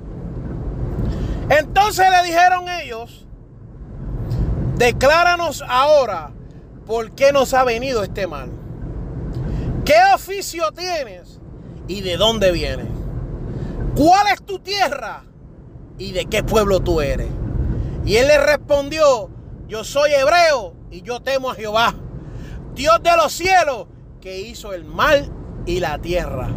Entonces 1.49 2.05
le 2.09 2.27
dijeron 2.27 2.67
ellos, 2.67 3.25
decláranos 4.75 5.63
ahora 5.67 6.31
por 6.85 7.11
qué 7.11 7.31
nos 7.31 7.53
ha 7.53 7.63
venido 7.63 8.03
este 8.03 8.27
mal. 8.27 8.51
¿Qué 9.87 9.95
oficio 10.13 10.69
tienes 10.73 11.39
y 11.87 12.01
de 12.01 12.17
dónde 12.17 12.51
vienes? 12.51 12.87
¿Cuál 13.95 14.27
es 14.33 14.45
tu 14.45 14.59
tierra 14.59 15.23
y 15.97 16.11
de 16.11 16.25
qué 16.25 16.43
pueblo 16.43 16.81
tú 16.81 16.99
eres? 16.99 17.29
Y 18.05 18.17
él 18.17 18.27
le 18.27 18.37
respondió, 18.37 19.29
yo 19.69 19.85
soy 19.85 20.11
hebreo 20.11 20.73
y 20.91 21.03
yo 21.03 21.21
temo 21.21 21.51
a 21.51 21.55
Jehová, 21.55 21.95
Dios 22.75 23.01
de 23.01 23.15
los 23.15 23.31
cielos, 23.31 23.87
que 24.19 24.41
hizo 24.41 24.73
el 24.73 24.83
mal 24.83 25.31
y 25.65 25.79
la 25.79 25.99
tierra. 25.99 26.49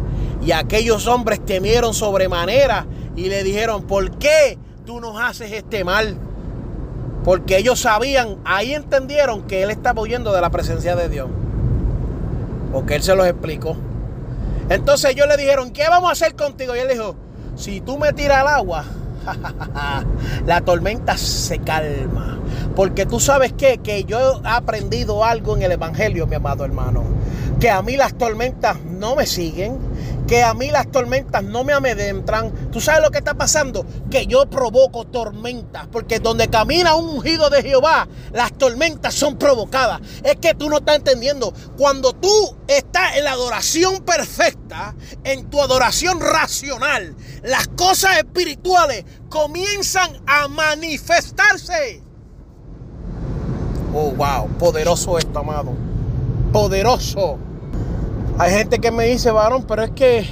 Y 0.45 0.51
aquellos 0.51 1.07
hombres 1.07 1.45
temieron 1.45 1.93
sobremanera 1.93 2.85
y 3.15 3.29
le 3.29 3.45
dijeron, 3.45 3.87
¿por 3.87 4.17
qué 4.17 4.57
tú 4.85 4.99
nos 4.99 5.17
haces 5.21 5.53
este 5.53 5.85
mal? 5.85 6.17
Porque 7.23 7.59
ellos 7.59 7.79
sabían, 7.79 8.41
ahí 8.43 8.73
entendieron 8.73 9.43
que 9.43 9.63
él 9.63 9.71
estaba 9.71 10.01
huyendo 10.01 10.33
de 10.33 10.41
la 10.41 10.49
presencia 10.49 10.97
de 10.97 11.07
Dios. 11.07 11.29
Porque 12.71 12.95
él 12.95 13.03
se 13.03 13.15
los 13.15 13.25
explicó. 13.25 13.75
Entonces 14.69 15.11
ellos 15.11 15.27
le 15.27 15.37
dijeron, 15.37 15.71
¿qué 15.71 15.89
vamos 15.89 16.09
a 16.09 16.13
hacer 16.13 16.35
contigo? 16.35 16.75
Y 16.75 16.79
él 16.79 16.87
dijo, 16.87 17.15
si 17.55 17.81
tú 17.81 17.97
me 17.97 18.13
tiras 18.13 18.39
al 18.39 18.47
agua, 18.47 18.85
la 20.45 20.61
tormenta 20.61 21.17
se 21.17 21.59
calma. 21.59 22.39
Porque 22.75 23.05
tú 23.05 23.19
sabes 23.19 23.53
qué? 23.53 23.79
que 23.83 24.03
yo 24.03 24.41
he 24.43 24.47
aprendido 24.47 25.23
algo 25.23 25.55
en 25.55 25.63
el 25.63 25.71
Evangelio, 25.73 26.27
mi 26.27 26.35
amado 26.35 26.65
hermano. 26.65 27.03
Que 27.59 27.69
a 27.69 27.81
mí 27.81 27.95
las 27.95 28.17
tormentas 28.17 28.77
no 28.83 29.15
me 29.15 29.25
siguen. 29.25 29.79
que 30.31 30.43
a 30.43 30.53
mí 30.53 30.71
las 30.71 30.89
tormentas 30.89 31.43
no 31.43 31.65
me 31.65 31.73
amedrentan. 31.73 32.71
¿Tú 32.71 32.79
sabes 32.79 33.01
lo 33.01 33.11
que 33.11 33.17
está 33.17 33.33
pasando? 33.33 33.85
Que 34.09 34.27
yo 34.27 34.49
provoco 34.49 35.05
tormentas, 35.05 35.87
porque 35.91 36.19
donde 36.19 36.47
camina 36.47 36.95
un 36.95 37.09
ungido 37.17 37.49
de 37.49 37.61
Jehová, 37.61 38.07
las 38.31 38.57
tormentas 38.57 39.13
son 39.13 39.37
provocadas. 39.37 39.99
Es 40.23 40.37
que 40.37 40.53
tú 40.53 40.69
no 40.69 40.77
estás 40.77 40.95
entendiendo. 40.95 41.53
Cuando 41.77 42.13
tú 42.13 42.55
estás 42.67 43.17
en 43.17 43.25
la 43.25 43.33
adoración 43.33 44.05
perfecta, 44.05 44.95
en 45.25 45.49
tu 45.49 45.61
adoración 45.61 46.21
racional, 46.21 47.13
las 47.43 47.67
cosas 47.67 48.17
espirituales 48.17 49.03
comienzan 49.29 50.11
a 50.27 50.47
manifestarse. 50.47 52.03
Oh, 53.93 54.11
wow, 54.11 54.47
poderoso 54.57 55.17
esto, 55.17 55.39
amado. 55.39 55.71
Poderoso. 56.53 57.37
Hay 58.37 58.51
gente 58.51 58.79
que 58.79 58.89
me 58.89 59.05
dice, 59.05 59.31
varón, 59.31 59.65
pero 59.67 59.83
es 59.83 59.91
que 59.91 60.25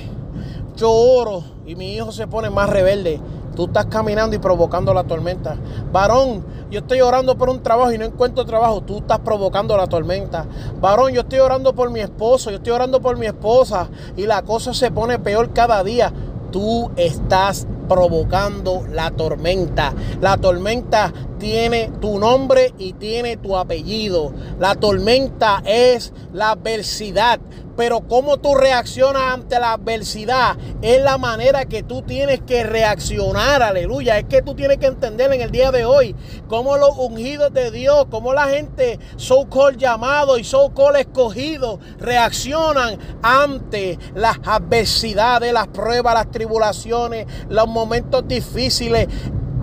yo 0.78 0.92
oro 0.92 1.44
y 1.66 1.76
mi 1.76 1.94
hijo 1.94 2.12
se 2.14 2.26
pone 2.26 2.50
más 2.50 2.70
rebelde. 2.70 3.20
Tú 3.56 3.66
estás 3.66 3.88
caminando 3.88 4.34
y 4.34 4.40
provocando 4.40 4.94
la 4.94 5.04
tormenta. 5.04 5.58
Varón, 5.92 6.46
yo 6.72 6.80
estoy 6.80 7.02
orando 7.02 7.38
por 7.38 7.50
un 7.50 7.62
trabajo 7.62 7.92
y 7.92 7.98
no 7.98 8.06
encuentro 8.06 8.46
trabajo. 8.46 8.82
Tú 8.82 9.00
estás 9.00 9.20
provocando 9.20 9.76
la 9.76 9.88
tormenta. 9.88 10.46
Varón, 10.80 11.12
yo 11.12 11.22
estoy 11.22 11.40
orando 11.40 11.76
por 11.76 11.92
mi 11.92 12.00
esposo, 12.00 12.52
yo 12.52 12.58
estoy 12.58 12.72
orando 12.72 13.02
por 13.02 13.18
mi 13.18 13.26
esposa 13.26 13.90
y 14.16 14.26
la 14.26 14.44
cosa 14.44 14.74
se 14.74 14.90
pone 14.90 15.20
peor 15.20 15.52
cada 15.52 15.84
día. 15.84 16.14
Tú 16.52 16.90
estás 16.96 17.68
provocando 17.90 18.84
la 18.90 19.12
tormenta. 19.12 19.94
La 20.22 20.38
tormenta 20.38 21.12
tiene 21.40 21.92
tu 22.00 22.20
nombre 22.20 22.74
y 22.78 22.94
tiene 22.94 23.38
tu 23.38 23.58
apellido. 23.58 24.32
La 24.60 24.76
tormenta 24.76 25.64
es 25.66 26.14
la 26.34 26.52
adversidad. 26.52 27.40
Pero 27.80 28.02
cómo 28.02 28.36
tú 28.36 28.56
reaccionas 28.56 29.22
ante 29.34 29.58
la 29.58 29.72
adversidad 29.72 30.58
es 30.82 31.02
la 31.02 31.18
manera 31.18 31.64
que 31.64 31.82
tú 31.82 32.02
tienes 32.02 32.42
que 32.42 32.66
reaccionar, 32.66 33.64
aleluya. 33.64 34.18
Es 34.18 34.26
que 34.26 34.42
tú 34.42 34.54
tienes 34.54 34.80
que 34.80 34.88
entender 34.88 35.32
en 35.32 35.40
el 35.40 35.50
día 35.50 35.72
de 35.72 35.86
hoy 35.86 36.14
cómo 36.50 36.76
los 36.76 36.98
ungidos 36.98 37.54
de 37.54 37.72
Dios, 37.72 38.08
cómo 38.12 38.34
la 38.34 38.48
gente 38.48 39.00
so 39.16 39.48
called 39.50 39.78
llamado 39.78 40.38
y 40.38 40.44
so 40.44 40.74
called 40.74 41.00
escogido 41.00 41.80
reaccionan 42.00 43.00
ante 43.22 43.98
las 44.14 44.40
adversidades, 44.44 45.54
las 45.54 45.68
pruebas, 45.68 46.16
las 46.16 46.32
tribulaciones, 46.32 47.28
los 47.48 47.70
momentos 47.70 48.28
difíciles. 48.28 49.08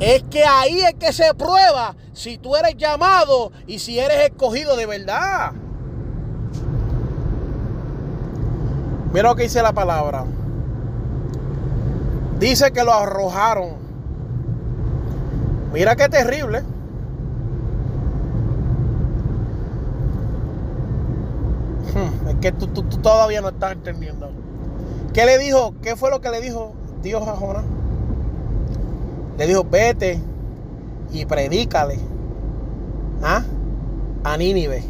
Es 0.01 0.23
que 0.25 0.45
ahí 0.45 0.81
es 0.81 0.95
que 0.95 1.13
se 1.13 1.33
prueba 1.35 1.97
si 2.13 2.37
tú 2.37 2.55
eres 2.55 2.77
llamado 2.77 3.51
y 3.67 3.79
si 3.79 3.99
eres 3.99 4.31
escogido 4.31 4.77
de 4.77 4.87
verdad. 4.87 5.53
Mira 9.13 9.31
lo 9.31 9.37
que 9.37 9.45
dice 9.45 9.63
la 9.63 9.73
palabra. 9.73 10.25
Dice 12.39 12.71
que 12.73 12.85
lo 12.85 12.93
arrojaron. 12.93 13.77
Mira 15.73 15.97
qué 15.97 16.09
terrible. 16.11 16.61
Hmm, 21.95 22.29
es 22.29 22.35
que 22.37 22.53
tú, 22.53 22.67
todavía 22.83 23.41
no 23.41 23.49
estás 23.49 23.73
entendiendo. 23.73 24.31
¿Qué 25.15 25.25
le 25.25 25.39
dijo? 25.39 25.75
¿Qué 25.81 25.97
fue 25.97 26.11
lo 26.11 26.21
que 26.21 26.29
le 26.29 26.43
dijo 26.43 26.75
Dios 27.03 27.27
a 27.27 27.37
Jonás? 27.37 27.65
Le 29.39 29.47
dijo, 29.47 29.65
vete 29.65 30.21
y 31.13 31.25
predícale 31.27 31.99
¿ah? 33.23 33.43
a 34.25 34.37
Nínive. 34.37 34.83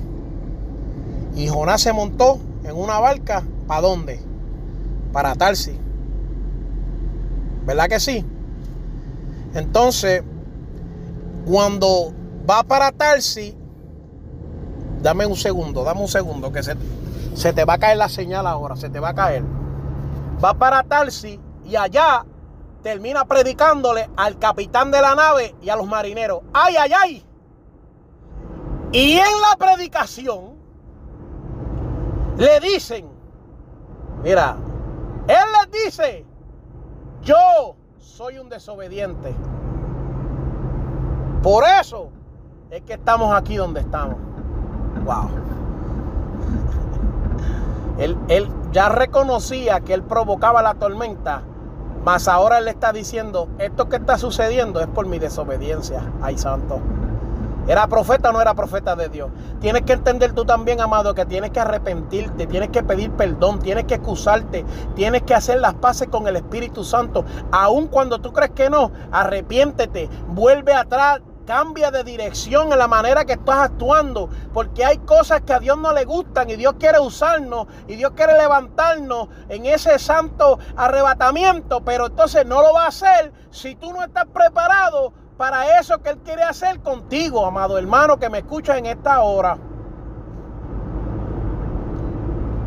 Y 1.34 1.48
Jonás 1.48 1.82
se 1.82 1.92
montó 1.92 2.38
en 2.64 2.76
una 2.76 2.98
barca 2.98 3.42
¿Para 3.66 3.80
dónde? 3.80 4.20
Para 5.12 5.34
Tarsi. 5.34 5.78
¿Verdad 7.64 7.88
que 7.88 7.98
sí? 7.98 8.24
Entonces, 9.54 10.22
cuando 11.46 12.12
va 12.48 12.62
para 12.62 12.92
Tarsi, 12.92 13.56
dame 15.02 15.26
un 15.26 15.36
segundo, 15.36 15.82
dame 15.82 16.00
un 16.00 16.08
segundo, 16.08 16.52
que 16.52 16.62
se, 16.62 16.76
se 17.34 17.52
te 17.52 17.64
va 17.64 17.74
a 17.74 17.78
caer 17.78 17.96
la 17.96 18.08
señal 18.08 18.46
ahora, 18.46 18.76
se 18.76 18.88
te 18.88 19.00
va 19.00 19.10
a 19.10 19.14
caer. 19.14 19.42
Va 20.44 20.54
para 20.54 20.82
Tarsi 20.84 21.40
y 21.64 21.74
allá 21.74 22.24
termina 22.86 23.24
predicándole 23.24 24.08
al 24.16 24.38
capitán 24.38 24.92
de 24.92 25.02
la 25.02 25.16
nave 25.16 25.56
y 25.60 25.70
a 25.70 25.74
los 25.74 25.88
marineros. 25.88 26.42
¡Ay, 26.52 26.76
ay, 26.78 26.92
ay! 26.96 27.26
Y 28.92 29.14
en 29.14 29.40
la 29.40 29.56
predicación 29.58 30.54
le 32.38 32.60
dicen, 32.60 33.10
Mira, 34.22 34.56
Él 35.26 35.36
les 35.58 35.84
dice, 35.84 36.24
yo 37.22 37.74
soy 37.98 38.38
un 38.38 38.48
desobediente. 38.48 39.34
Por 41.42 41.64
eso 41.64 42.10
es 42.70 42.82
que 42.82 42.92
estamos 42.92 43.34
aquí 43.34 43.56
donde 43.56 43.80
estamos. 43.80 44.14
Wow. 45.04 45.28
Él, 47.98 48.16
él 48.28 48.48
ya 48.70 48.90
reconocía 48.90 49.80
que 49.80 49.94
él 49.94 50.02
provocaba 50.02 50.60
la 50.60 50.74
tormenta, 50.74 51.42
mas 52.06 52.28
ahora 52.28 52.60
le 52.60 52.70
está 52.70 52.92
diciendo, 52.92 53.48
esto 53.58 53.88
que 53.88 53.96
está 53.96 54.16
sucediendo 54.16 54.80
es 54.80 54.86
por 54.86 55.08
mi 55.08 55.18
desobediencia. 55.18 56.04
Ay, 56.22 56.38
santo. 56.38 56.78
¿Era 57.66 57.88
profeta 57.88 58.30
o 58.30 58.32
no 58.32 58.40
era 58.40 58.54
profeta 58.54 58.94
de 58.94 59.08
Dios? 59.08 59.28
Tienes 59.60 59.82
que 59.82 59.94
entender 59.94 60.32
tú 60.32 60.44
también, 60.44 60.80
amado, 60.80 61.14
que 61.14 61.26
tienes 61.26 61.50
que 61.50 61.58
arrepentirte, 61.58 62.46
tienes 62.46 62.68
que 62.68 62.84
pedir 62.84 63.10
perdón, 63.10 63.58
tienes 63.58 63.86
que 63.86 63.94
excusarte, 63.94 64.64
tienes 64.94 65.22
que 65.22 65.34
hacer 65.34 65.58
las 65.58 65.74
paces 65.74 66.06
con 66.06 66.28
el 66.28 66.36
Espíritu 66.36 66.84
Santo. 66.84 67.24
Aun 67.50 67.88
cuando 67.88 68.20
tú 68.20 68.32
crees 68.32 68.52
que 68.52 68.70
no, 68.70 68.92
arrepiéntete, 69.10 70.08
vuelve 70.28 70.74
atrás, 70.74 71.22
cambia 71.46 71.90
de 71.90 72.02
dirección 72.04 72.72
en 72.72 72.78
la 72.78 72.88
manera 72.88 73.24
que 73.24 73.34
estás 73.34 73.58
actuando, 73.58 74.28
porque 74.52 74.84
hay 74.84 74.98
cosas 74.98 75.42
que 75.42 75.52
a 75.52 75.60
Dios 75.60 75.78
no 75.78 75.92
le 75.92 76.04
gustan 76.04 76.50
y 76.50 76.56
Dios 76.56 76.74
quiere 76.78 76.98
usarnos 76.98 77.68
y 77.86 77.94
Dios 77.94 78.12
quiere 78.16 78.36
levantarnos 78.36 79.28
en 79.48 79.64
ese 79.64 79.98
santo 79.98 80.58
arrebatamiento, 80.76 81.82
pero 81.82 82.06
entonces 82.06 82.44
no 82.44 82.60
lo 82.60 82.74
va 82.74 82.84
a 82.84 82.88
hacer 82.88 83.32
si 83.50 83.76
tú 83.76 83.92
no 83.92 84.02
estás 84.02 84.26
preparado 84.26 85.12
para 85.36 85.78
eso 85.78 86.02
que 86.02 86.10
Él 86.10 86.18
quiere 86.18 86.42
hacer 86.42 86.80
contigo, 86.80 87.46
amado 87.46 87.78
hermano 87.78 88.18
que 88.18 88.28
me 88.28 88.38
escucha 88.38 88.76
en 88.76 88.86
esta 88.86 89.22
hora. 89.22 89.56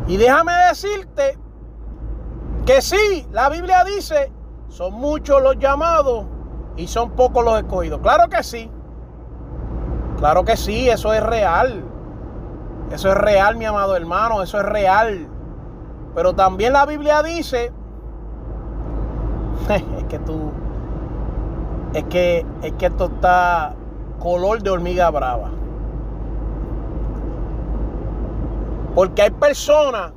Y 0.06 0.16
déjame 0.16 0.52
decirte 0.68 1.38
que 2.64 2.80
sí, 2.80 3.28
la 3.30 3.48
Biblia 3.48 3.84
dice, 3.84 4.32
son 4.68 4.94
muchos 4.94 5.42
los 5.42 5.56
llamados 5.58 6.26
y 6.76 6.86
son 6.86 7.10
pocos 7.10 7.44
los 7.44 7.58
escogidos. 7.58 8.00
Claro 8.00 8.28
que 8.28 8.42
sí. 8.42 8.70
Claro 10.18 10.44
que 10.44 10.56
sí, 10.56 10.88
eso 10.88 11.12
es 11.12 11.22
real. 11.22 11.82
Eso 12.90 13.08
es 13.08 13.14
real, 13.14 13.56
mi 13.56 13.64
amado 13.64 13.96
hermano, 13.96 14.42
eso 14.42 14.58
es 14.58 14.66
real. 14.66 15.28
Pero 16.14 16.34
también 16.34 16.72
la 16.72 16.86
Biblia 16.86 17.22
dice, 17.22 17.72
es 19.68 20.04
que 20.08 20.18
tú, 20.18 20.50
es 21.94 22.04
que, 22.04 22.44
es 22.62 22.72
que 22.72 22.86
esto 22.86 23.06
está 23.06 23.74
color 24.18 24.62
de 24.62 24.70
hormiga 24.70 25.10
brava. 25.10 25.50
Porque 28.94 29.22
hay 29.22 29.30
personas 29.30 30.12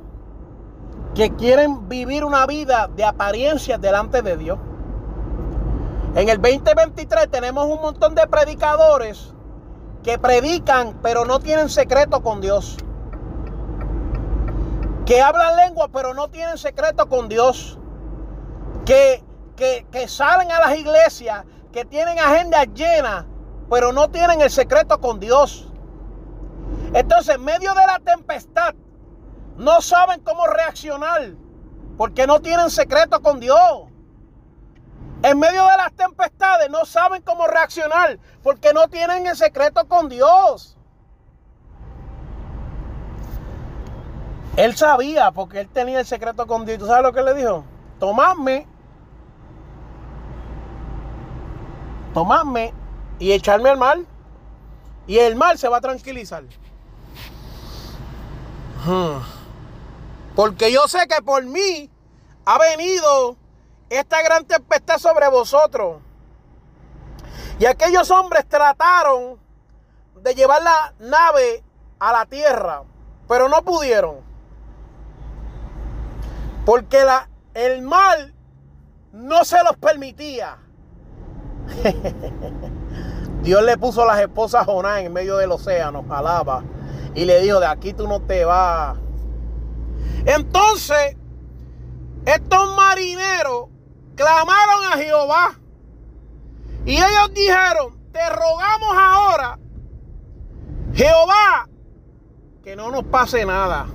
que 1.14 1.30
quieren 1.30 1.88
vivir 1.88 2.24
una 2.24 2.44
vida 2.46 2.90
de 2.94 3.04
apariencias 3.04 3.80
delante 3.80 4.20
de 4.20 4.36
Dios. 4.36 4.58
En 6.14 6.28
el 6.28 6.40
2023 6.40 7.28
tenemos 7.28 7.66
un 7.66 7.80
montón 7.80 8.14
de 8.14 8.24
predicadores 8.28 9.34
que 10.04 10.16
predican 10.16 10.96
pero 11.02 11.24
no 11.24 11.40
tienen 11.40 11.68
secreto 11.68 12.22
con 12.22 12.40
Dios. 12.40 12.76
Que 15.06 15.20
hablan 15.20 15.56
lengua 15.56 15.88
pero 15.92 16.14
no 16.14 16.28
tienen 16.28 16.56
secreto 16.56 17.08
con 17.08 17.28
Dios. 17.28 17.80
Que, 18.86 19.24
que, 19.56 20.06
salen 20.06 20.52
a 20.52 20.60
las 20.60 20.78
iglesias 20.78 21.44
que 21.72 21.84
tienen 21.84 22.18
agendas 22.20 22.68
llenas, 22.74 23.24
pero 23.68 23.92
no 23.92 24.08
tienen 24.08 24.40
el 24.40 24.50
secreto 24.50 25.00
con 25.00 25.18
Dios. 25.18 25.68
Entonces, 26.92 27.36
en 27.36 27.44
medio 27.44 27.74
de 27.74 27.86
la 27.86 27.98
tempestad, 27.98 28.74
no 29.56 29.80
saben 29.80 30.20
cómo 30.20 30.46
reaccionar, 30.46 31.32
porque 31.96 32.26
no 32.26 32.40
tienen 32.40 32.70
secreto 32.70 33.20
con 33.20 33.40
Dios. 33.40 33.93
En 35.24 35.38
medio 35.38 35.66
de 35.66 35.76
las 35.76 35.92
tempestades 35.94 36.70
no 36.70 36.84
saben 36.84 37.22
cómo 37.22 37.46
reaccionar, 37.46 38.18
porque 38.42 38.72
no 38.72 38.88
tienen 38.88 39.26
el 39.26 39.34
secreto 39.34 39.88
con 39.88 40.08
Dios. 40.08 40.76
Él 44.56 44.76
sabía, 44.76 45.32
porque 45.32 45.60
él 45.60 45.68
tenía 45.68 46.00
el 46.00 46.06
secreto 46.06 46.46
con 46.46 46.64
Dios. 46.64 46.78
¿Tú 46.78 46.86
sabes 46.86 47.02
lo 47.02 47.12
que 47.12 47.22
le 47.22 47.34
dijo? 47.34 47.64
Tomadme 47.98 48.68
tomarme 52.14 52.72
y 53.18 53.32
echarme 53.32 53.68
al 53.68 53.78
mal. 53.78 54.06
Y 55.06 55.18
el 55.18 55.36
mal 55.36 55.58
se 55.58 55.68
va 55.68 55.78
a 55.78 55.80
tranquilizar. 55.82 56.44
Hmm. 58.86 59.18
Porque 60.34 60.72
yo 60.72 60.88
sé 60.88 61.06
que 61.06 61.20
por 61.22 61.44
mí 61.44 61.90
ha 62.46 62.58
venido 62.58 63.36
esta 63.90 64.22
gran 64.22 64.44
tempestad 64.44 64.98
sobre 64.98 65.28
vosotros. 65.28 66.00
Y 67.58 67.66
aquellos 67.66 68.10
hombres 68.10 68.46
trataron 68.48 69.38
de 70.22 70.34
llevar 70.34 70.62
la 70.62 70.94
nave 70.98 71.62
a 71.98 72.12
la 72.12 72.26
tierra, 72.26 72.82
pero 73.28 73.48
no 73.48 73.62
pudieron. 73.62 74.16
Porque 76.64 77.04
la, 77.04 77.28
el 77.54 77.82
mal 77.82 78.34
no 79.12 79.44
se 79.44 79.62
los 79.62 79.76
permitía. 79.76 80.58
Dios 83.42 83.62
le 83.62 83.76
puso 83.76 84.06
las 84.06 84.20
esposas 84.20 84.62
a 84.62 84.64
Jonás 84.64 85.00
en 85.00 85.12
medio 85.12 85.36
del 85.36 85.52
océano, 85.52 86.04
alaba, 86.10 86.64
y 87.14 87.26
le 87.26 87.40
dijo, 87.40 87.60
de 87.60 87.66
aquí 87.66 87.92
tú 87.92 88.08
no 88.08 88.20
te 88.20 88.44
vas. 88.44 88.96
Entonces, 90.24 91.16
estos 92.24 92.74
marineros 92.74 93.68
clamaron 94.14 94.92
a 94.92 94.96
Jehová. 94.96 95.54
Y 96.86 96.96
ellos 96.96 97.32
dijeron, 97.34 97.98
te 98.12 98.28
rogamos 98.30 98.94
ahora, 98.96 99.58
Jehová, 100.92 101.68
que 102.62 102.76
no 102.76 102.90
nos 102.90 103.04
pase 103.04 103.44
nada. 103.44 103.86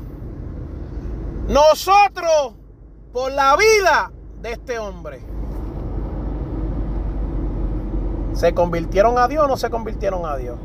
Nosotros, 1.47 2.53
por 3.13 3.31
la 3.31 3.55
vida 3.55 4.11
de 4.41 4.51
este 4.51 4.79
hombre. 4.79 5.21
¿Se 8.33 8.53
convirtieron 8.53 9.17
a 9.17 9.27
Dios 9.27 9.45
o 9.45 9.47
no 9.47 9.57
se 9.57 9.69
convirtieron 9.69 10.25
a 10.25 10.37
Dios? 10.37 10.57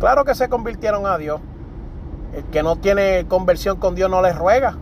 Claro 0.00 0.24
que 0.24 0.34
se 0.34 0.48
convirtieron 0.48 1.06
a 1.06 1.18
Dios. 1.18 1.40
El 2.34 2.44
que 2.44 2.62
no 2.62 2.76
tiene 2.76 3.26
conversión 3.28 3.78
con 3.78 3.94
Dios 3.94 4.10
no 4.10 4.22
le 4.22 4.32
ruega. 4.32 4.76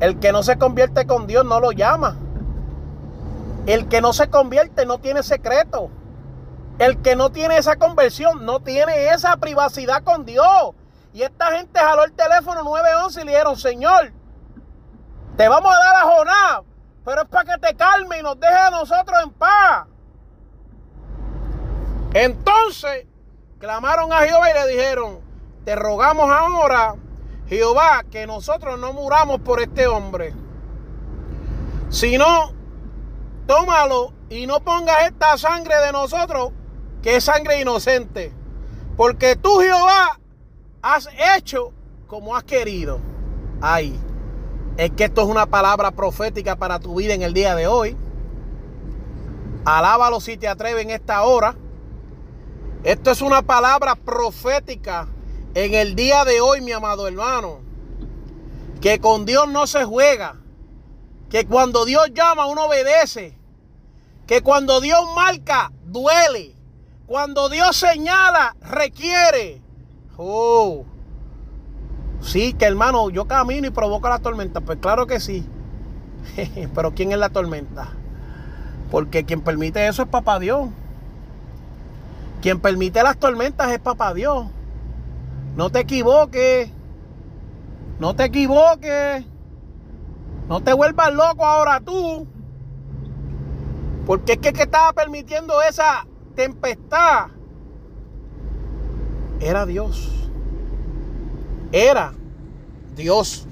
El 0.00 0.18
que 0.18 0.32
no 0.32 0.42
se 0.42 0.58
convierte 0.58 1.06
con 1.06 1.26
Dios 1.26 1.44
no 1.44 1.60
lo 1.60 1.72
llama. 1.72 2.16
El 3.68 3.86
que 3.86 4.00
no 4.00 4.14
se 4.14 4.30
convierte 4.30 4.86
no 4.86 4.98
tiene 4.98 5.22
secreto. 5.22 5.90
El 6.78 7.02
que 7.02 7.16
no 7.16 7.30
tiene 7.30 7.58
esa 7.58 7.76
conversión 7.76 8.46
no 8.46 8.60
tiene 8.60 9.10
esa 9.10 9.36
privacidad 9.36 10.02
con 10.04 10.24
Dios. 10.24 10.72
Y 11.12 11.20
esta 11.20 11.52
gente 11.52 11.78
jaló 11.78 12.04
el 12.04 12.12
teléfono 12.12 12.62
911 12.64 13.20
y 13.20 13.24
le 13.26 13.30
dijeron, 13.32 13.56
Señor, 13.58 14.12
te 15.36 15.46
vamos 15.50 15.70
a 15.70 15.78
dar 15.78 15.96
a 15.96 16.00
Jonás, 16.00 16.60
pero 17.04 17.22
es 17.22 17.28
para 17.28 17.52
que 17.52 17.60
te 17.60 17.76
calme 17.76 18.20
y 18.20 18.22
nos 18.22 18.40
deje 18.40 18.54
a 18.54 18.70
nosotros 18.70 19.18
en 19.22 19.30
paz. 19.32 19.86
Entonces 22.14 23.06
clamaron 23.58 24.14
a 24.14 24.20
Jehová 24.20 24.50
y 24.50 24.54
le 24.54 24.66
dijeron, 24.72 25.20
te 25.66 25.76
rogamos 25.76 26.30
ahora, 26.30 26.94
Jehová, 27.48 28.02
que 28.10 28.26
nosotros 28.26 28.78
no 28.78 28.94
muramos 28.94 29.42
por 29.42 29.60
este 29.60 29.86
hombre, 29.86 30.32
sino 31.90 32.56
tómalo 33.48 34.12
y 34.28 34.46
no 34.46 34.60
pongas 34.60 35.08
esta 35.08 35.38
sangre 35.38 35.74
de 35.84 35.90
nosotros, 35.90 36.52
que 37.02 37.16
es 37.16 37.24
sangre 37.24 37.60
inocente, 37.60 38.30
porque 38.94 39.36
tú, 39.36 39.60
Jehová, 39.60 40.20
has 40.82 41.08
hecho 41.36 41.72
como 42.06 42.36
has 42.36 42.44
querido. 42.44 43.00
Ay, 43.62 43.98
es 44.76 44.90
que 44.90 45.04
esto 45.04 45.22
es 45.22 45.28
una 45.28 45.46
palabra 45.46 45.90
profética 45.92 46.56
para 46.56 46.78
tu 46.78 46.94
vida 46.96 47.14
en 47.14 47.22
el 47.22 47.32
día 47.32 47.54
de 47.54 47.66
hoy. 47.66 47.96
Alábalo 49.64 50.20
si 50.20 50.36
te 50.36 50.46
atreves 50.46 50.84
en 50.84 50.90
esta 50.90 51.22
hora. 51.22 51.56
Esto 52.84 53.10
es 53.10 53.22
una 53.22 53.40
palabra 53.40 53.94
profética 53.94 55.08
en 55.54 55.72
el 55.72 55.96
día 55.96 56.26
de 56.26 56.42
hoy, 56.42 56.60
mi 56.60 56.72
amado 56.72 57.08
hermano. 57.08 57.60
Que 58.82 59.00
con 59.00 59.24
Dios 59.24 59.48
no 59.48 59.66
se 59.66 59.84
juega. 59.84 60.36
Que 61.30 61.46
cuando 61.46 61.86
Dios 61.86 62.10
llama 62.12 62.46
uno 62.46 62.66
obedece. 62.66 63.37
Que 64.28 64.42
cuando 64.42 64.82
Dios 64.82 65.00
marca 65.16 65.72
duele. 65.86 66.54
Cuando 67.06 67.48
Dios 67.48 67.74
señala 67.74 68.54
requiere. 68.60 69.62
Oh. 70.18 70.84
Sí, 72.20 72.52
que 72.52 72.66
hermano, 72.66 73.08
yo 73.08 73.26
camino 73.26 73.66
y 73.66 73.70
provoco 73.70 74.06
la 74.10 74.18
tormenta. 74.18 74.60
Pues 74.60 74.78
claro 74.80 75.06
que 75.06 75.18
sí. 75.18 75.48
Pero 76.74 76.94
¿quién 76.94 77.10
es 77.12 77.18
la 77.18 77.30
tormenta? 77.30 77.88
Porque 78.90 79.24
quien 79.24 79.40
permite 79.40 79.88
eso 79.88 80.02
es 80.02 80.08
papá 80.08 80.38
Dios. 80.38 80.68
Quien 82.42 82.60
permite 82.60 83.02
las 83.02 83.16
tormentas 83.16 83.72
es 83.72 83.78
papá 83.78 84.12
Dios. 84.12 84.46
No 85.56 85.70
te 85.70 85.80
equivoques. 85.80 86.70
No 87.98 88.14
te 88.14 88.24
equivoques. 88.24 89.24
No 90.48 90.60
te 90.60 90.74
vuelvas 90.74 91.14
loco 91.14 91.46
ahora 91.46 91.80
tú. 91.80 92.26
Porque 94.08 94.32
es 94.32 94.38
que 94.38 94.48
el 94.48 94.54
que 94.54 94.62
estaba 94.62 94.90
permitiendo 94.94 95.60
esa 95.60 96.06
tempestad 96.34 97.26
era 99.38 99.66
Dios. 99.66 100.30
Era 101.72 102.14
Dios. 102.96 103.46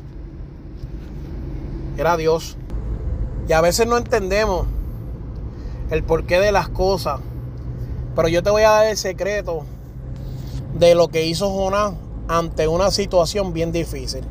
Era 1.98 2.16
Dios. 2.16 2.56
Y 3.46 3.52
a 3.52 3.60
veces 3.60 3.86
no 3.86 3.98
entendemos 3.98 4.66
el 5.90 6.02
porqué 6.02 6.40
de 6.40 6.52
las 6.52 6.70
cosas. 6.70 7.20
Pero 8.14 8.28
yo 8.28 8.42
te 8.42 8.48
voy 8.48 8.62
a 8.62 8.70
dar 8.70 8.86
el 8.86 8.96
secreto 8.96 9.66
de 10.72 10.94
lo 10.94 11.08
que 11.08 11.26
hizo 11.26 11.50
Jonás 11.50 11.92
ante 12.28 12.66
una 12.66 12.90
situación 12.90 13.52
bien 13.52 13.72
difícil. 13.72 14.24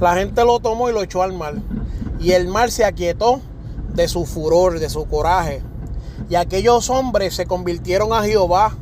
La 0.00 0.16
gente 0.16 0.44
lo 0.44 0.60
tomó 0.60 0.90
y 0.90 0.92
lo 0.92 1.02
echó 1.02 1.22
al 1.22 1.32
mar. 1.32 1.54
Y 2.20 2.32
el 2.32 2.48
mar 2.48 2.70
se 2.70 2.84
aquietó 2.84 3.40
de 3.94 4.06
su 4.06 4.26
furor, 4.26 4.78
de 4.78 4.90
su 4.90 5.06
coraje. 5.06 5.62
Y 6.28 6.34
aquellos 6.34 6.90
hombres 6.90 7.34
se 7.34 7.46
convirtieron 7.46 8.12
a 8.12 8.22
Jehová 8.22 8.76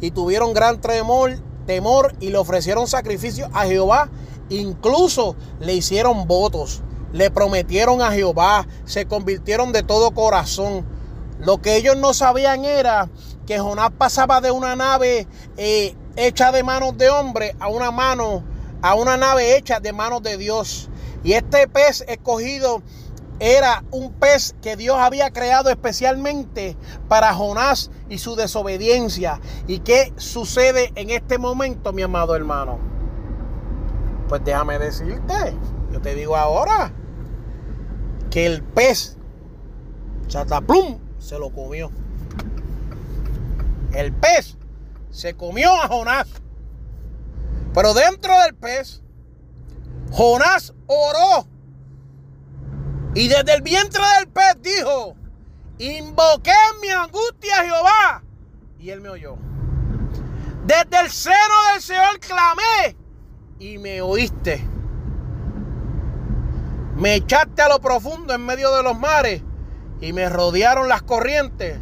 y 0.00 0.10
tuvieron 0.10 0.52
gran 0.52 0.80
temor, 0.80 1.38
temor 1.66 2.14
y 2.20 2.30
le 2.30 2.38
ofrecieron 2.38 2.88
sacrificio 2.88 3.48
a 3.52 3.64
Jehová. 3.64 4.10
Incluso 4.48 5.36
le 5.60 5.74
hicieron 5.74 6.26
votos, 6.26 6.82
le 7.12 7.30
prometieron 7.30 8.02
a 8.02 8.10
Jehová, 8.10 8.66
se 8.84 9.06
convirtieron 9.06 9.72
de 9.72 9.84
todo 9.84 10.10
corazón. 10.10 10.84
Lo 11.38 11.62
que 11.62 11.76
ellos 11.76 11.96
no 11.96 12.12
sabían 12.12 12.64
era 12.64 13.08
que 13.46 13.58
Jonás 13.58 13.90
pasaba 13.96 14.40
de 14.40 14.50
una 14.50 14.76
nave 14.76 15.26
eh, 15.56 15.94
hecha 16.16 16.52
de 16.52 16.62
manos 16.62 16.98
de 16.98 17.08
hombre 17.08 17.54
a 17.60 17.68
una 17.68 17.90
mano, 17.90 18.42
a 18.82 18.94
una 18.94 19.16
nave 19.16 19.56
hecha 19.56 19.80
de 19.80 19.92
manos 19.92 20.22
de 20.22 20.36
Dios. 20.36 20.90
Y 21.22 21.32
este 21.32 21.68
pez 21.68 22.04
escogido 22.08 22.82
era 23.40 23.84
un 23.90 24.12
pez 24.12 24.54
que 24.60 24.76
Dios 24.76 24.96
había 24.98 25.30
creado 25.30 25.70
especialmente 25.70 26.76
para 27.08 27.32
Jonás 27.34 27.90
y 28.08 28.18
su 28.18 28.36
desobediencia. 28.36 29.40
¿Y 29.66 29.80
qué 29.80 30.12
sucede 30.16 30.92
en 30.94 31.10
este 31.10 31.38
momento, 31.38 31.92
mi 31.92 32.02
amado 32.02 32.36
hermano? 32.36 32.78
Pues 34.28 34.44
déjame 34.44 34.78
decirte, 34.78 35.56
yo 35.90 36.00
te 36.00 36.14
digo 36.14 36.36
ahora, 36.36 36.92
que 38.30 38.46
el 38.46 38.62
pez, 38.62 39.16
chataplum, 40.28 40.98
se 41.18 41.38
lo 41.38 41.50
comió. 41.50 41.90
El 43.92 44.12
pez 44.12 44.56
se 45.10 45.34
comió 45.34 45.72
a 45.74 45.88
Jonás. 45.88 46.28
Pero 47.74 47.94
dentro 47.94 48.38
del 48.40 48.54
pez, 48.54 49.02
Jonás 50.10 50.74
oró. 50.86 51.46
Y 53.14 53.28
desde 53.28 53.54
el 53.54 53.62
vientre 53.62 54.02
del 54.18 54.28
pez 54.28 54.56
dijo, 54.60 55.16
invoqué 55.78 56.52
mi 56.80 56.88
angustia 56.88 57.60
a 57.60 57.64
Jehová. 57.64 58.22
Y 58.78 58.90
él 58.90 59.00
me 59.00 59.08
oyó. 59.08 59.36
Desde 60.66 61.00
el 61.00 61.10
seno 61.10 61.54
del 61.72 61.82
Señor 61.82 62.20
clamé 62.20 62.96
y 63.58 63.78
me 63.78 64.00
oíste. 64.00 64.64
Me 66.96 67.14
echaste 67.14 67.62
a 67.62 67.68
lo 67.68 67.80
profundo 67.80 68.34
en 68.34 68.44
medio 68.44 68.74
de 68.76 68.82
los 68.82 68.98
mares 68.98 69.42
y 70.00 70.12
me 70.12 70.28
rodearon 70.28 70.88
las 70.88 71.02
corrientes. 71.02 71.78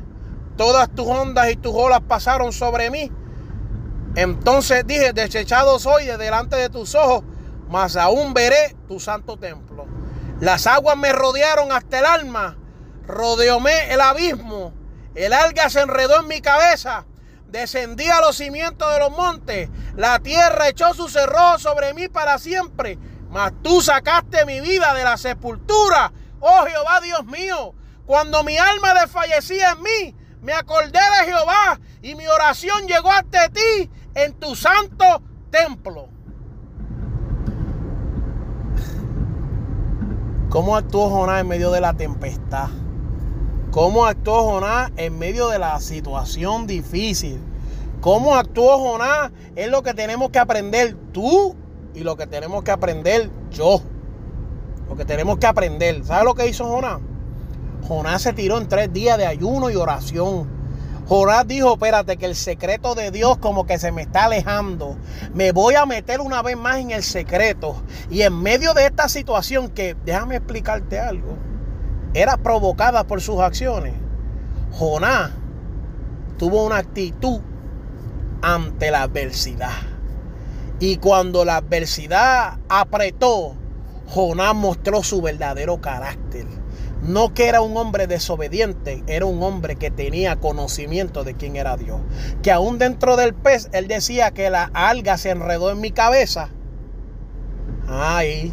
Todas 0.57 0.91
tus 0.95 1.07
ondas 1.07 1.51
y 1.51 1.57
tus 1.57 1.73
olas 1.75 2.01
pasaron 2.07 2.53
sobre 2.53 2.91
mí. 2.91 3.11
Entonces 4.15 4.87
dije, 4.87 5.13
desechado 5.13 5.79
soy 5.79 6.07
de 6.07 6.17
delante 6.17 6.57
de 6.57 6.69
tus 6.69 6.95
ojos, 6.95 7.23
mas 7.69 7.97
aún 7.97 8.35
veré 8.35 8.77
tu 8.89 8.99
santo 9.01 9.37
templo. 9.37 9.87
Las 10.41 10.67
aguas 10.67 10.97
me 10.97 11.13
rodearon 11.13 11.73
hasta 11.73 11.99
el 11.99 12.07
alma, 12.07 12.57
rodeóme 13.07 13.93
el 13.93 14.01
abismo, 14.01 14.73
el 15.15 15.33
alga 15.33 15.69
se 15.69 15.81
enredó 15.81 16.21
en 16.21 16.29
mi 16.29 16.41
cabeza, 16.41 17.07
descendí 17.47 18.07
a 18.09 18.21
los 18.21 18.37
cimientos 18.37 18.93
de 18.93 18.99
los 19.01 19.11
montes, 19.11 19.69
la 19.97 20.19
tierra 20.21 20.69
echó 20.69 20.95
su 20.95 21.09
cerrojo 21.09 21.59
sobre 21.59 21.93
mí 21.95 22.09
para 22.09 22.39
siempre, 22.39 22.99
mas 23.31 23.53
tú 23.63 23.81
sacaste 23.81 24.47
mi 24.47 24.61
vida 24.61 24.95
de 24.95 25.05
la 25.05 25.17
sepultura, 25.17 26.13
oh 26.41 26.65
Jehová 26.67 27.01
Dios 27.01 27.25
mío, 27.27 27.75
cuando 28.07 28.45
mi 28.45 28.57
alma 28.57 28.95
desfallecía 28.95 29.71
en 29.71 29.83
mí, 29.83 30.17
me 30.41 30.53
acordé 30.53 31.01
de 31.01 31.27
Jehová 31.27 31.81
y 32.01 32.15
mi 32.15 32.27
oración 32.27 32.87
llegó 32.87 33.11
hasta 33.11 33.49
ti 33.49 33.91
en 34.15 34.39
tu 34.39 34.55
santo 34.55 35.21
templo. 35.51 36.09
¿Cómo 40.49 40.77
actuó 40.77 41.11
Jonás 41.11 41.43
en 41.43 41.49
medio 41.49 41.71
de 41.71 41.83
la 41.83 41.93
tempestad? 41.93 42.69
¿Cómo 43.71 44.07
actuó 44.07 44.45
Jonás 44.45 44.91
en 44.97 45.19
medio 45.19 45.49
de 45.49 45.59
la 45.59 45.79
situación 45.79 46.67
difícil? 46.67 47.39
¿Cómo 48.01 48.35
actuó 48.35 48.79
Jonás? 48.79 49.31
Es 49.57 49.69
lo 49.69 49.83
que 49.83 49.93
tenemos 49.93 50.31
que 50.31 50.39
aprender 50.39 50.97
tú 51.13 51.55
y 51.95 52.01
lo 52.01 52.17
que 52.17 52.27
tenemos 52.27 52.65
que 52.65 52.71
aprender 52.71 53.29
yo. 53.51 53.83
Lo 54.89 54.97
que 54.97 55.05
tenemos 55.05 55.37
que 55.37 55.47
aprender. 55.47 56.03
¿Sabes 56.07 56.25
lo 56.25 56.35
que 56.35 56.49
hizo 56.49 56.65
Jonás? 56.65 57.01
Jonás 57.87 58.23
se 58.23 58.33
tiró 58.33 58.57
en 58.57 58.69
tres 58.69 58.91
días 58.91 59.19
de 59.19 59.27
ayuno 59.27 59.69
y 59.69 59.77
oración. 59.77 60.49
Jonás 61.09 61.47
dijo, 61.49 61.73
espérate, 61.73 62.19
que 62.19 62.27
el 62.27 62.37
secreto 62.37 62.95
de 62.95 63.11
Dios 63.11 63.39
como 63.39 63.67
que 63.67 63.79
se 63.79 63.93
me 63.93 64.03
está 64.03 64.27
alejando. 64.27 64.97
Me 65.35 65.53
voy 65.53 65.75
a 65.75 65.87
meter 65.87 66.21
una 66.21 66.43
vez 66.43 66.57
más 66.57 66.77
en 66.79 66.91
el 66.91 67.03
secreto. 67.03 67.83
Y 68.11 68.23
en 68.23 68.41
medio 68.41 68.75
de 68.75 68.87
esta 68.87 69.09
situación 69.09 69.69
que, 69.71 69.97
déjame 70.05 70.37
explicarte 70.37 71.01
algo 71.01 71.49
era 72.15 72.37
provocada 72.37 73.05
por 73.05 73.21
sus 73.21 73.41
acciones. 73.41 73.95
Jonás 74.73 75.31
tuvo 76.37 76.65
una 76.65 76.79
actitud 76.79 77.41
ante 78.43 78.91
la 78.91 79.03
adversidad. 79.03 79.77
Y 80.81 80.97
cuando 80.99 81.45
la 81.45 81.57
adversidad 81.57 82.59
apretó, 82.69 83.55
Jonás 84.07 84.55
mostró 84.55 85.03
su 85.03 85.21
verdadero 85.21 85.81
carácter. 85.81 86.47
No 87.03 87.33
que 87.33 87.47
era 87.47 87.61
un 87.61 87.77
hombre 87.77 88.07
desobediente, 88.07 89.03
era 89.07 89.25
un 89.25 89.43
hombre 89.43 89.77
que 89.77 89.91
tenía 89.91 90.37
conocimiento 90.37 91.25
de 91.25 91.35
quién 91.35 91.57
era 91.57 91.77
Dios. 91.77 92.01
Que 92.43 92.51
aún 92.51 92.79
dentro 92.79 93.17
del 93.17 93.35
pez, 93.35 93.69
él 93.73 93.89
decía 93.89 94.33
que 94.33 94.51
la 94.51 94.71
alga 94.75 95.17
se 95.17 95.31
enredó 95.31 95.71
en 95.71 95.81
mi 95.81 95.93
cabeza. 95.93 96.51
Ay, 97.89 98.53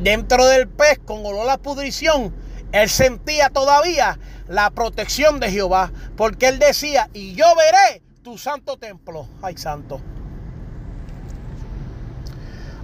dentro 0.00 0.46
del 0.46 0.68
pez 0.68 0.98
con 1.04 1.24
olor 1.26 1.50
a 1.50 1.58
pudrición, 1.58 2.34
él 2.72 2.88
sentía 2.88 3.50
todavía 3.50 4.18
la 4.46 4.70
protección 4.70 5.40
de 5.40 5.50
Jehová, 5.50 5.92
porque 6.16 6.48
él 6.48 6.58
decía, 6.58 7.10
y 7.12 7.34
yo 7.34 7.46
veré 7.56 8.02
tu 8.22 8.38
santo 8.38 8.76
templo. 8.76 9.26
Ay, 9.42 9.56
santo. 9.56 10.00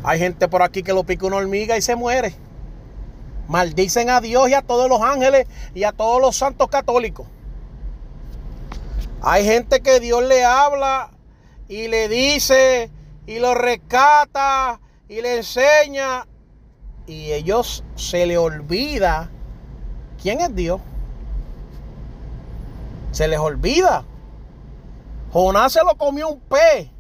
Hay 0.02 0.18
gente 0.18 0.48
por 0.48 0.62
aquí 0.62 0.82
que 0.82 0.92
lo 0.92 1.04
pica 1.04 1.26
una 1.26 1.36
hormiga 1.36 1.78
y 1.78 1.82
se 1.82 1.96
muere. 1.96 2.34
Maldicen 3.48 4.10
a 4.10 4.20
Dios 4.20 4.48
y 4.48 4.54
a 4.54 4.62
todos 4.62 4.88
los 4.88 5.02
ángeles 5.02 5.46
y 5.74 5.84
a 5.84 5.92
todos 5.92 6.20
los 6.20 6.36
santos 6.36 6.68
católicos. 6.68 7.26
Hay 9.22 9.44
gente 9.44 9.80
que 9.80 10.00
Dios 10.00 10.22
le 10.24 10.44
habla 10.44 11.10
y 11.68 11.88
le 11.88 12.08
dice 12.08 12.90
y 13.26 13.38
lo 13.38 13.54
rescata 13.54 14.80
y 15.08 15.22
le 15.22 15.36
enseña 15.36 16.26
y 17.06 17.32
ellos 17.32 17.84
se 17.96 18.26
le 18.26 18.38
olvida 18.38 19.30
quién 20.22 20.40
es 20.40 20.54
Dios. 20.54 20.80
Se 23.12 23.28
les 23.28 23.38
olvida. 23.38 24.04
Jonás 25.32 25.72
se 25.72 25.80
lo 25.84 25.96
comió 25.96 26.28
un 26.28 26.40
pez. 26.40 26.90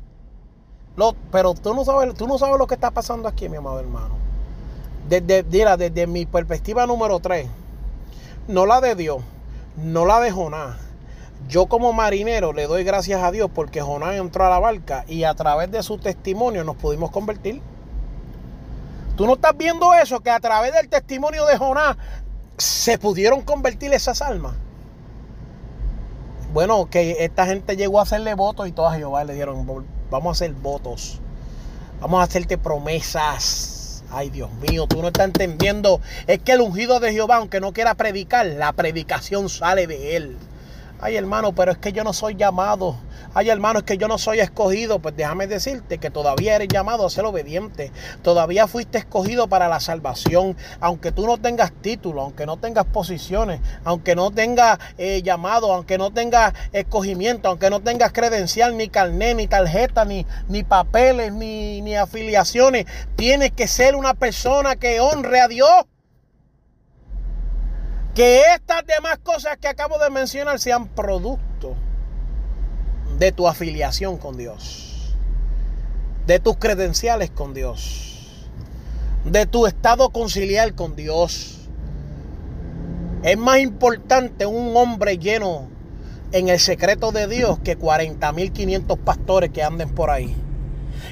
pero 1.30 1.54
tú 1.54 1.74
no, 1.74 1.84
sabes, 1.84 2.14
tú 2.14 2.26
no 2.26 2.38
sabes 2.38 2.58
lo 2.58 2.66
que 2.66 2.74
está 2.74 2.90
pasando 2.90 3.28
aquí, 3.28 3.48
mi 3.48 3.56
amado 3.56 3.80
hermano. 3.80 4.23
Desde, 5.08 5.42
desde 5.42 6.06
mi 6.06 6.24
perspectiva 6.24 6.86
número 6.86 7.20
3, 7.20 7.46
no 8.48 8.64
la 8.64 8.80
de 8.80 8.94
Dios, 8.94 9.22
no 9.76 10.06
la 10.06 10.20
de 10.20 10.30
Jonás. 10.30 10.76
Yo 11.48 11.66
como 11.66 11.92
marinero 11.92 12.52
le 12.52 12.66
doy 12.66 12.84
gracias 12.84 13.22
a 13.22 13.30
Dios 13.30 13.50
porque 13.54 13.82
Jonás 13.82 14.14
entró 14.16 14.46
a 14.46 14.50
la 14.50 14.58
barca 14.58 15.04
y 15.06 15.24
a 15.24 15.34
través 15.34 15.70
de 15.70 15.82
su 15.82 15.98
testimonio 15.98 16.64
nos 16.64 16.76
pudimos 16.76 17.10
convertir. 17.10 17.60
Tú 19.16 19.26
no 19.26 19.34
estás 19.34 19.56
viendo 19.56 19.92
eso, 19.94 20.20
que 20.20 20.30
a 20.30 20.40
través 20.40 20.72
del 20.72 20.88
testimonio 20.88 21.44
de 21.46 21.58
Jonás 21.58 21.96
se 22.56 22.98
pudieron 22.98 23.42
convertir 23.42 23.92
esas 23.92 24.22
almas. 24.22 24.54
Bueno, 26.52 26.88
que 26.88 27.24
esta 27.24 27.46
gente 27.46 27.76
llegó 27.76 27.98
a 27.98 28.04
hacerle 28.04 28.34
votos 28.34 28.68
y 28.68 28.72
todas 28.72 28.94
a 28.94 28.96
Jehová 28.96 29.24
le 29.24 29.34
dieron, 29.34 29.66
vamos 30.10 30.28
a 30.28 30.32
hacer 30.32 30.52
votos, 30.54 31.20
vamos 32.00 32.20
a 32.20 32.22
hacerte 32.22 32.56
promesas. 32.56 33.73
Ay, 34.16 34.30
Dios 34.30 34.50
mío, 34.70 34.86
tú 34.86 35.02
no 35.02 35.08
estás 35.08 35.26
entendiendo. 35.26 36.00
Es 36.28 36.38
que 36.38 36.52
el 36.52 36.60
ungido 36.60 37.00
de 37.00 37.12
Jehová, 37.12 37.36
aunque 37.36 37.58
no 37.58 37.72
quiera 37.72 37.94
predicar, 37.94 38.46
la 38.46 38.72
predicación 38.72 39.48
sale 39.48 39.88
de 39.88 40.16
él. 40.16 40.36
Ay, 41.00 41.16
hermano, 41.16 41.54
pero 41.54 41.72
es 41.72 41.78
que 41.78 41.92
yo 41.92 42.04
no 42.04 42.12
soy 42.12 42.34
llamado 42.34 42.96
Ay, 43.36 43.48
hermano, 43.48 43.80
es 43.80 43.84
que 43.84 43.98
yo 43.98 44.06
no 44.06 44.16
soy 44.16 44.38
escogido. 44.38 45.00
Pues 45.00 45.16
déjame 45.16 45.48
decirte 45.48 45.98
que 45.98 46.08
todavía 46.08 46.54
eres 46.54 46.68
llamado 46.68 47.04
a 47.04 47.10
ser 47.10 47.24
obediente. 47.24 47.90
Todavía 48.22 48.68
fuiste 48.68 48.98
escogido 48.98 49.48
para 49.48 49.68
la 49.68 49.80
salvación. 49.80 50.56
Aunque 50.80 51.10
tú 51.10 51.26
no 51.26 51.38
tengas 51.38 51.72
título, 51.72 52.22
aunque 52.22 52.46
no 52.46 52.58
tengas 52.58 52.84
posiciones, 52.84 53.60
aunque 53.82 54.14
no 54.14 54.30
tengas 54.30 54.78
eh, 54.98 55.20
llamado, 55.22 55.72
aunque 55.72 55.98
no 55.98 56.12
tengas 56.12 56.54
escogimiento, 56.72 57.48
aunque 57.48 57.70
no 57.70 57.80
tengas 57.80 58.12
credencial, 58.12 58.76
ni 58.76 58.88
carnet, 58.88 59.36
ni 59.36 59.48
tarjeta, 59.48 60.04
ni, 60.04 60.24
ni 60.48 60.62
papeles, 60.62 61.32
ni, 61.32 61.82
ni 61.82 61.96
afiliaciones. 61.96 62.86
Tienes 63.16 63.50
que 63.50 63.66
ser 63.66 63.96
una 63.96 64.14
persona 64.14 64.76
que 64.76 65.00
honre 65.00 65.40
a 65.40 65.48
Dios. 65.48 65.86
Que 68.14 68.42
estas 68.54 68.86
demás 68.86 69.18
cosas 69.22 69.56
que 69.56 69.66
acabo 69.66 69.98
de 69.98 70.08
mencionar 70.08 70.60
sean 70.60 70.86
producto 70.86 71.74
de 73.18 73.32
tu 73.32 73.48
afiliación 73.48 74.18
con 74.18 74.36
Dios, 74.36 75.16
de 76.24 76.38
tus 76.38 76.56
credenciales 76.56 77.30
con 77.30 77.54
Dios, 77.54 78.48
de 79.24 79.46
tu 79.46 79.66
estado 79.66 80.10
conciliar 80.10 80.76
con 80.76 80.94
Dios. 80.94 81.68
Es 83.24 83.36
más 83.36 83.58
importante 83.58 84.46
un 84.46 84.76
hombre 84.76 85.18
lleno 85.18 85.68
en 86.30 86.48
el 86.48 86.60
secreto 86.60 87.10
de 87.10 87.26
Dios 87.26 87.58
que 87.64 87.76
40.500 87.76 88.96
pastores 88.98 89.50
que 89.50 89.64
anden 89.64 89.92
por 89.92 90.10
ahí. 90.10 90.36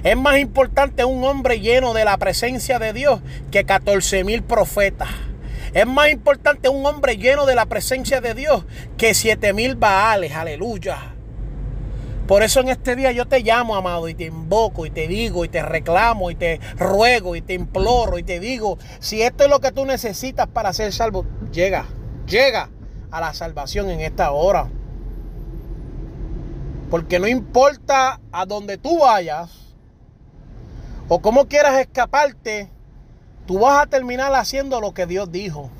Es 0.04 0.16
más 0.16 0.38
importante 0.38 1.04
un 1.04 1.24
hombre 1.24 1.58
lleno 1.58 1.94
de 1.94 2.04
la 2.04 2.16
presencia 2.18 2.78
de 2.78 2.92
Dios 2.92 3.20
que 3.50 3.66
14.000 3.66 4.42
profetas. 4.42 5.08
Es 5.74 5.86
más 5.86 6.10
importante 6.10 6.68
un 6.68 6.84
hombre 6.84 7.16
lleno 7.16 7.46
de 7.46 7.54
la 7.54 7.66
presencia 7.66 8.20
de 8.20 8.34
Dios 8.34 8.64
que 8.98 9.12
7.000 9.12 9.78
baales. 9.78 10.32
Aleluya. 10.34 11.12
Por 12.26 12.42
eso 12.42 12.60
en 12.60 12.68
este 12.68 12.94
día 12.94 13.10
yo 13.12 13.26
te 13.26 13.40
llamo, 13.40 13.74
amado, 13.74 14.08
y 14.08 14.14
te 14.14 14.24
invoco, 14.24 14.86
y 14.86 14.90
te 14.90 15.08
digo, 15.08 15.44
y 15.44 15.48
te 15.48 15.62
reclamo, 15.62 16.30
y 16.30 16.34
te 16.34 16.60
ruego, 16.78 17.36
y 17.36 17.42
te 17.42 17.54
imploro, 17.54 18.18
y 18.18 18.22
te 18.22 18.38
digo, 18.38 18.78
si 19.00 19.22
esto 19.22 19.44
es 19.44 19.50
lo 19.50 19.60
que 19.60 19.72
tú 19.72 19.84
necesitas 19.84 20.46
para 20.46 20.72
ser 20.72 20.92
salvo, 20.92 21.26
llega, 21.50 21.86
llega 22.26 22.70
a 23.10 23.20
la 23.20 23.34
salvación 23.34 23.90
en 23.90 24.00
esta 24.00 24.30
hora. 24.30 24.68
Porque 26.90 27.18
no 27.18 27.26
importa 27.26 28.20
a 28.30 28.46
dónde 28.46 28.78
tú 28.78 29.00
vayas, 29.00 29.74
o 31.08 31.20
cómo 31.20 31.48
quieras 31.48 31.80
escaparte, 31.80 32.70
tú 33.46 33.60
vas 33.60 33.82
a 33.82 33.86
terminar 33.86 34.34
haciendo 34.34 34.80
lo 34.80 34.94
que 34.94 35.06
Dios 35.06 35.30
dijo. 35.30 35.70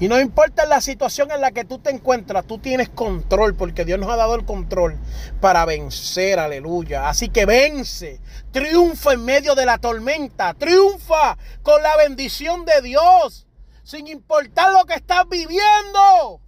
Y 0.00 0.08
no 0.08 0.18
importa 0.18 0.64
la 0.64 0.80
situación 0.80 1.30
en 1.30 1.42
la 1.42 1.52
que 1.52 1.66
tú 1.66 1.78
te 1.78 1.90
encuentras, 1.90 2.46
tú 2.46 2.56
tienes 2.56 2.88
control, 2.88 3.54
porque 3.54 3.84
Dios 3.84 4.00
nos 4.00 4.10
ha 4.10 4.16
dado 4.16 4.34
el 4.34 4.46
control 4.46 4.96
para 5.42 5.66
vencer, 5.66 6.38
aleluya. 6.38 7.10
Así 7.10 7.28
que 7.28 7.44
vence, 7.44 8.18
triunfa 8.50 9.12
en 9.12 9.26
medio 9.26 9.54
de 9.54 9.66
la 9.66 9.76
tormenta, 9.76 10.54
triunfa 10.54 11.36
con 11.62 11.82
la 11.82 11.98
bendición 11.98 12.64
de 12.64 12.80
Dios, 12.80 13.46
sin 13.82 14.06
importar 14.06 14.72
lo 14.72 14.86
que 14.86 14.94
estás 14.94 15.28
viviendo. 15.28 16.40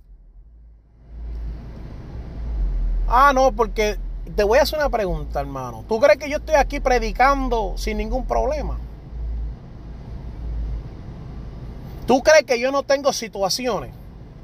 Ah, 3.06 3.32
no, 3.34 3.52
porque 3.52 3.98
te 4.34 4.44
voy 4.44 4.60
a 4.60 4.62
hacer 4.62 4.78
una 4.78 4.88
pregunta, 4.88 5.40
hermano. 5.40 5.84
¿Tú 5.86 6.00
crees 6.00 6.18
que 6.18 6.30
yo 6.30 6.38
estoy 6.38 6.54
aquí 6.54 6.80
predicando 6.80 7.74
sin 7.76 7.98
ningún 7.98 8.26
problema? 8.26 8.78
¿Tú 12.06 12.22
crees 12.22 12.44
que 12.44 12.58
yo 12.58 12.72
no 12.72 12.82
tengo 12.82 13.12
situaciones? 13.12 13.90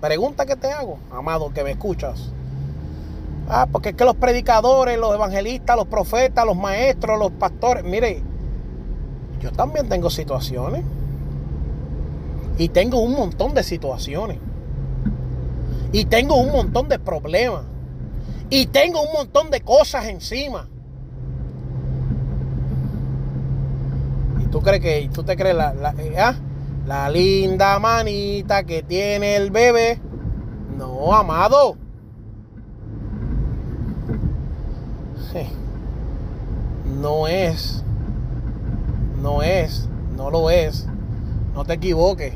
Pregunta 0.01 0.47
que 0.47 0.57
te 0.57 0.71
hago, 0.71 0.99
amado, 1.11 1.53
que 1.53 1.65
me 1.65 1.73
escuchas. 1.73 2.33
Ah, 3.49 3.67
porque 3.71 3.91
es 3.91 3.95
que 3.97 4.05
los 4.05 4.15
predicadores, 4.15 4.99
los 4.99 5.15
evangelistas, 5.15 5.77
los 5.77 5.87
profetas, 5.87 6.45
los 6.45 6.57
maestros, 6.57 7.19
los 7.19 7.33
pastores, 7.33 7.83
mire, 7.83 8.23
yo 9.41 9.51
también 9.53 9.89
tengo 9.89 10.11
situaciones. 10.11 10.85
Y 12.59 12.69
tengo 12.69 13.01
un 13.01 13.13
montón 13.13 13.55
de 13.55 13.63
situaciones. 13.63 14.39
Y 15.93 16.05
tengo 16.05 16.37
un 16.37 16.53
montón 16.53 16.89
de 16.89 16.99
problemas. 16.99 17.63
Y 18.51 18.67
tengo 18.67 19.03
un 19.03 19.13
montón 19.13 19.51
de 19.51 19.61
cosas 19.61 20.07
encima. 20.07 20.69
¿Y 24.43 24.47
tú 24.47 24.61
crees 24.61 24.81
que, 24.81 25.11
tú 25.13 25.23
te 25.23 25.37
crees 25.37 25.57
la, 25.57 25.95
eh, 25.99 26.15
ah? 26.19 26.35
La 26.89 27.11
linda 27.11 27.79
manita 27.79 28.65
que 28.65 28.83
tiene 28.83 29.37
el 29.37 29.51
bebé. 29.51 30.01
No, 30.79 31.15
amado. 31.15 31.77
No 36.99 37.29
es. 37.29 37.85
No 39.21 39.43
es. 39.43 39.87
No 40.17 40.31
lo 40.31 40.49
es. 40.49 40.87
No 41.53 41.63
te 41.67 41.75
equivoques. 41.75 42.33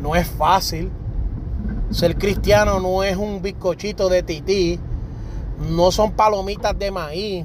No 0.00 0.14
es 0.14 0.28
fácil. 0.28 0.92
Ser 1.90 2.16
cristiano 2.16 2.78
no 2.78 3.02
es 3.02 3.16
un 3.16 3.42
bizcochito 3.42 4.08
de 4.08 4.22
tití. 4.22 4.78
No 5.68 5.90
son 5.90 6.12
palomitas 6.12 6.78
de 6.78 6.92
maíz. 6.92 7.44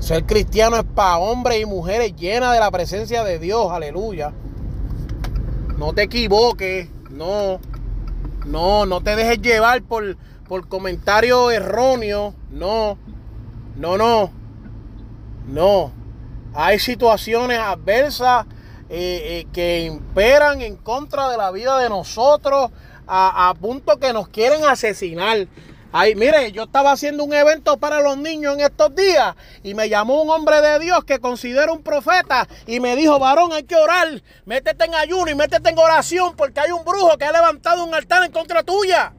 Ser 0.00 0.24
cristiano 0.24 0.76
es 0.76 0.84
para 0.84 1.18
hombres 1.18 1.60
y 1.60 1.66
mujeres 1.66 2.14
llenas 2.16 2.52
de 2.54 2.60
la 2.60 2.70
presencia 2.70 3.24
de 3.24 3.38
Dios. 3.38 3.70
Aleluya. 3.70 4.32
No 5.76 5.92
te 5.92 6.02
equivoques. 6.02 6.88
No. 7.10 7.60
No, 8.46 8.86
no 8.86 9.00
te 9.02 9.16
dejes 9.16 9.42
llevar 9.42 9.82
por, 9.82 10.16
por 10.48 10.68
comentarios 10.68 11.52
erróneos. 11.52 12.34
No. 12.50 12.96
No, 13.76 13.98
no. 13.98 14.30
No. 15.46 15.92
Hay 16.54 16.78
situaciones 16.78 17.58
adversas 17.58 18.46
eh, 18.88 19.40
eh, 19.40 19.46
que 19.52 19.82
imperan 19.82 20.62
en 20.62 20.76
contra 20.76 21.28
de 21.28 21.36
la 21.36 21.50
vida 21.50 21.78
de 21.78 21.88
nosotros 21.88 22.70
a, 23.06 23.50
a 23.50 23.54
punto 23.54 23.98
que 23.98 24.12
nos 24.12 24.28
quieren 24.28 24.64
asesinar. 24.64 25.48
Ay, 25.90 26.14
mire, 26.14 26.52
yo 26.52 26.64
estaba 26.64 26.92
haciendo 26.92 27.24
un 27.24 27.32
evento 27.32 27.78
para 27.78 28.00
los 28.00 28.18
niños 28.18 28.54
en 28.54 28.60
estos 28.60 28.94
días 28.94 29.34
y 29.62 29.72
me 29.72 29.88
llamó 29.88 30.22
un 30.22 30.28
hombre 30.28 30.60
de 30.60 30.78
Dios 30.80 31.02
que 31.04 31.18
considero 31.18 31.72
un 31.72 31.82
profeta 31.82 32.46
y 32.66 32.78
me 32.78 32.94
dijo, 32.94 33.18
varón, 33.18 33.52
hay 33.54 33.62
que 33.62 33.74
orar, 33.74 34.22
métete 34.44 34.84
en 34.84 34.94
ayuno 34.94 35.30
y 35.30 35.34
métete 35.34 35.70
en 35.70 35.78
oración 35.78 36.34
porque 36.36 36.60
hay 36.60 36.72
un 36.72 36.84
brujo 36.84 37.16
que 37.16 37.24
ha 37.24 37.32
levantado 37.32 37.84
un 37.84 37.94
altar 37.94 38.22
en 38.22 38.32
contra 38.32 38.62
tuya. 38.62 39.14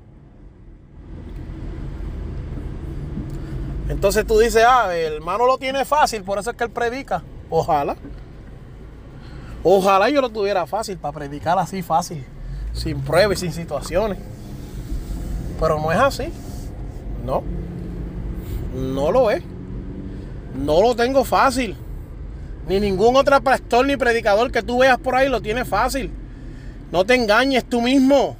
Entonces 3.89 4.27
tú 4.27 4.37
dices, 4.37 4.63
ah, 4.67 4.95
el 4.95 5.13
hermano 5.13 5.47
lo 5.47 5.57
tiene 5.57 5.85
fácil, 5.85 6.23
por 6.23 6.37
eso 6.37 6.51
es 6.51 6.55
que 6.55 6.65
él 6.65 6.69
predica. 6.69 7.23
Ojalá. 7.49 7.95
Ojalá 9.63 10.09
yo 10.09 10.21
lo 10.21 10.29
tuviera 10.29 10.67
fácil 10.67 10.99
para 10.99 11.13
predicar 11.13 11.57
así 11.57 11.81
fácil, 11.81 12.23
sin 12.73 13.01
pruebas 13.01 13.39
y 13.39 13.41
sin 13.41 13.53
situaciones. 13.53 14.19
Pero 15.59 15.79
no 15.79 15.91
es 15.91 15.97
así. 15.97 16.31
No. 17.25 17.43
No 18.73 19.11
lo 19.11 19.31
es. 19.31 19.43
No 20.55 20.81
lo 20.81 20.95
tengo 20.95 21.23
fácil. 21.23 21.75
Ni 22.67 22.79
ningún 22.79 23.15
otro 23.15 23.41
pastor 23.41 23.85
ni 23.85 23.97
predicador 23.97 24.51
que 24.51 24.61
tú 24.61 24.79
veas 24.79 24.97
por 24.97 25.15
ahí 25.15 25.29
lo 25.29 25.41
tiene 25.41 25.65
fácil. 25.65 26.11
No 26.91 27.05
te 27.05 27.15
engañes 27.15 27.65
tú 27.65 27.81
mismo. 27.81 28.37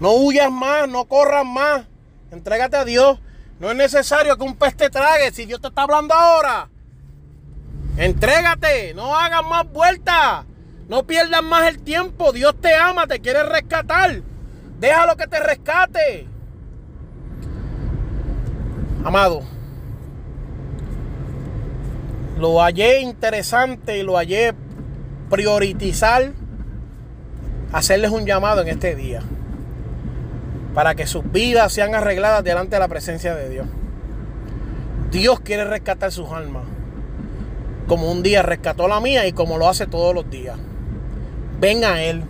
No 0.00 0.12
huyas 0.12 0.50
más, 0.50 0.88
no 0.88 1.04
corras 1.06 1.44
más. 1.44 1.84
Entrégate 2.30 2.76
a 2.76 2.84
Dios. 2.84 3.18
No 3.58 3.70
es 3.70 3.76
necesario 3.76 4.36
que 4.36 4.44
un 4.44 4.56
pez 4.56 4.76
te 4.76 4.90
trague 4.90 5.30
si 5.32 5.46
Dios 5.46 5.60
te 5.60 5.68
está 5.68 5.82
hablando 5.82 6.14
ahora. 6.14 6.68
Entrégate, 7.96 8.92
no 8.94 9.16
hagas 9.16 9.42
más 9.46 9.70
vueltas. 9.72 10.44
No 10.88 11.06
pierdas 11.06 11.42
más 11.42 11.68
el 11.68 11.82
tiempo. 11.82 12.32
Dios 12.32 12.54
te 12.60 12.74
ama, 12.74 13.06
te 13.06 13.20
quiere 13.20 13.42
rescatar. 13.42 14.22
Déjalo 14.78 15.16
que 15.16 15.26
te 15.26 15.40
rescate. 15.40 16.28
Amado, 19.06 19.40
lo 22.40 22.60
hallé 22.60 23.02
interesante 23.02 23.98
y 23.98 24.02
lo 24.02 24.16
hallé 24.16 24.52
priorizar 25.30 26.32
hacerles 27.72 28.10
un 28.10 28.26
llamado 28.26 28.62
en 28.62 28.66
este 28.66 28.96
día 28.96 29.22
para 30.74 30.96
que 30.96 31.06
sus 31.06 31.22
vidas 31.30 31.72
sean 31.72 31.94
arregladas 31.94 32.42
delante 32.42 32.74
de 32.74 32.80
la 32.80 32.88
presencia 32.88 33.36
de 33.36 33.48
Dios. 33.48 33.68
Dios 35.12 35.38
quiere 35.38 35.62
rescatar 35.62 36.10
sus 36.10 36.32
almas, 36.32 36.64
como 37.86 38.10
un 38.10 38.24
día 38.24 38.42
rescató 38.42 38.88
la 38.88 38.98
mía 38.98 39.24
y 39.28 39.32
como 39.32 39.56
lo 39.56 39.68
hace 39.68 39.86
todos 39.86 40.16
los 40.16 40.28
días. 40.28 40.58
Ven 41.60 41.84
a 41.84 42.02
Él. 42.02 42.24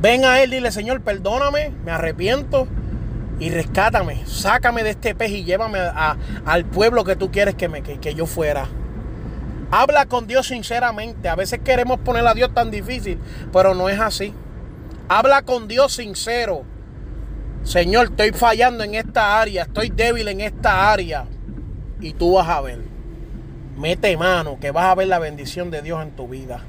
Ven 0.00 0.24
a 0.24 0.40
Él, 0.44 0.50
dile 0.52 0.70
Señor, 0.70 1.00
perdóname, 1.00 1.72
me 1.84 1.90
arrepiento 1.90 2.68
y 3.38 3.50
rescátame, 3.50 4.24
sácame 4.26 4.82
de 4.82 4.90
este 4.90 5.14
pez 5.14 5.30
y 5.30 5.44
llévame 5.44 5.78
al 5.78 6.64
pueblo 6.64 7.04
que 7.04 7.16
tú 7.16 7.30
quieres 7.30 7.54
que, 7.54 7.68
me, 7.68 7.82
que, 7.82 8.14
yo 8.14 8.24
fuera. 8.24 8.66
Habla 9.70 10.06
con 10.06 10.26
Dios 10.26 10.46
sinceramente. 10.46 11.28
A 11.28 11.34
veces 11.34 11.60
queremos 11.62 12.00
poner 12.00 12.26
a 12.26 12.32
Dios 12.32 12.54
tan 12.54 12.70
difícil, 12.70 13.18
pero 13.52 13.74
no 13.74 13.88
es 13.90 14.00
así. 14.00 14.32
Habla 15.08 15.42
con 15.42 15.68
Dios 15.68 15.92
sincero. 15.94 16.62
Señor, 17.62 18.06
estoy 18.06 18.30
fallando 18.30 18.84
en 18.84 18.94
esta 18.94 19.40
área, 19.40 19.64
estoy 19.64 19.90
débil 19.90 20.28
en 20.28 20.40
esta 20.40 20.90
área. 20.90 21.26
Y 22.00 22.14
tú 22.14 22.34
vas 22.34 22.48
a 22.48 22.60
ver. 22.62 22.80
Mete 23.76 24.16
mano, 24.16 24.58
que 24.58 24.70
vas 24.70 24.86
a 24.86 24.94
ver 24.94 25.08
la 25.08 25.18
bendición 25.18 25.70
de 25.70 25.82
Dios 25.82 26.02
en 26.02 26.12
tu 26.12 26.26
vida. 26.26 26.60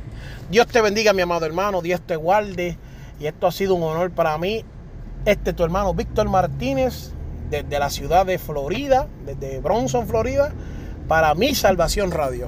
Dios 0.49 0.67
te 0.67 0.82
bendiga, 0.82 1.13
mi 1.13 1.21
amado 1.21 1.45
hermano. 1.45 1.82
Dios 1.82 2.01
te 2.01 2.17
guarde. 2.17 2.77
Y 3.19 3.27
esto 3.27 3.47
ha 3.47 3.51
sido 3.51 3.75
un 3.75 3.84
honor 3.84 4.12
para 4.12 4.38
mí 4.38 4.65
este 5.27 5.51
tu 5.51 5.65
hermano 5.65 5.93
Víctor 5.93 6.29
Martínez, 6.29 7.11
desde 7.49 7.79
la 7.79 7.89
ciudad 7.89 8.25
de 8.25 8.37
Florida, 8.37 9.07
desde 9.25 9.59
Bronson, 9.59 10.07
Florida, 10.07 10.53
para 11.09 11.35
Mi 11.35 11.53
Salvación 11.53 12.11
Radio. 12.11 12.47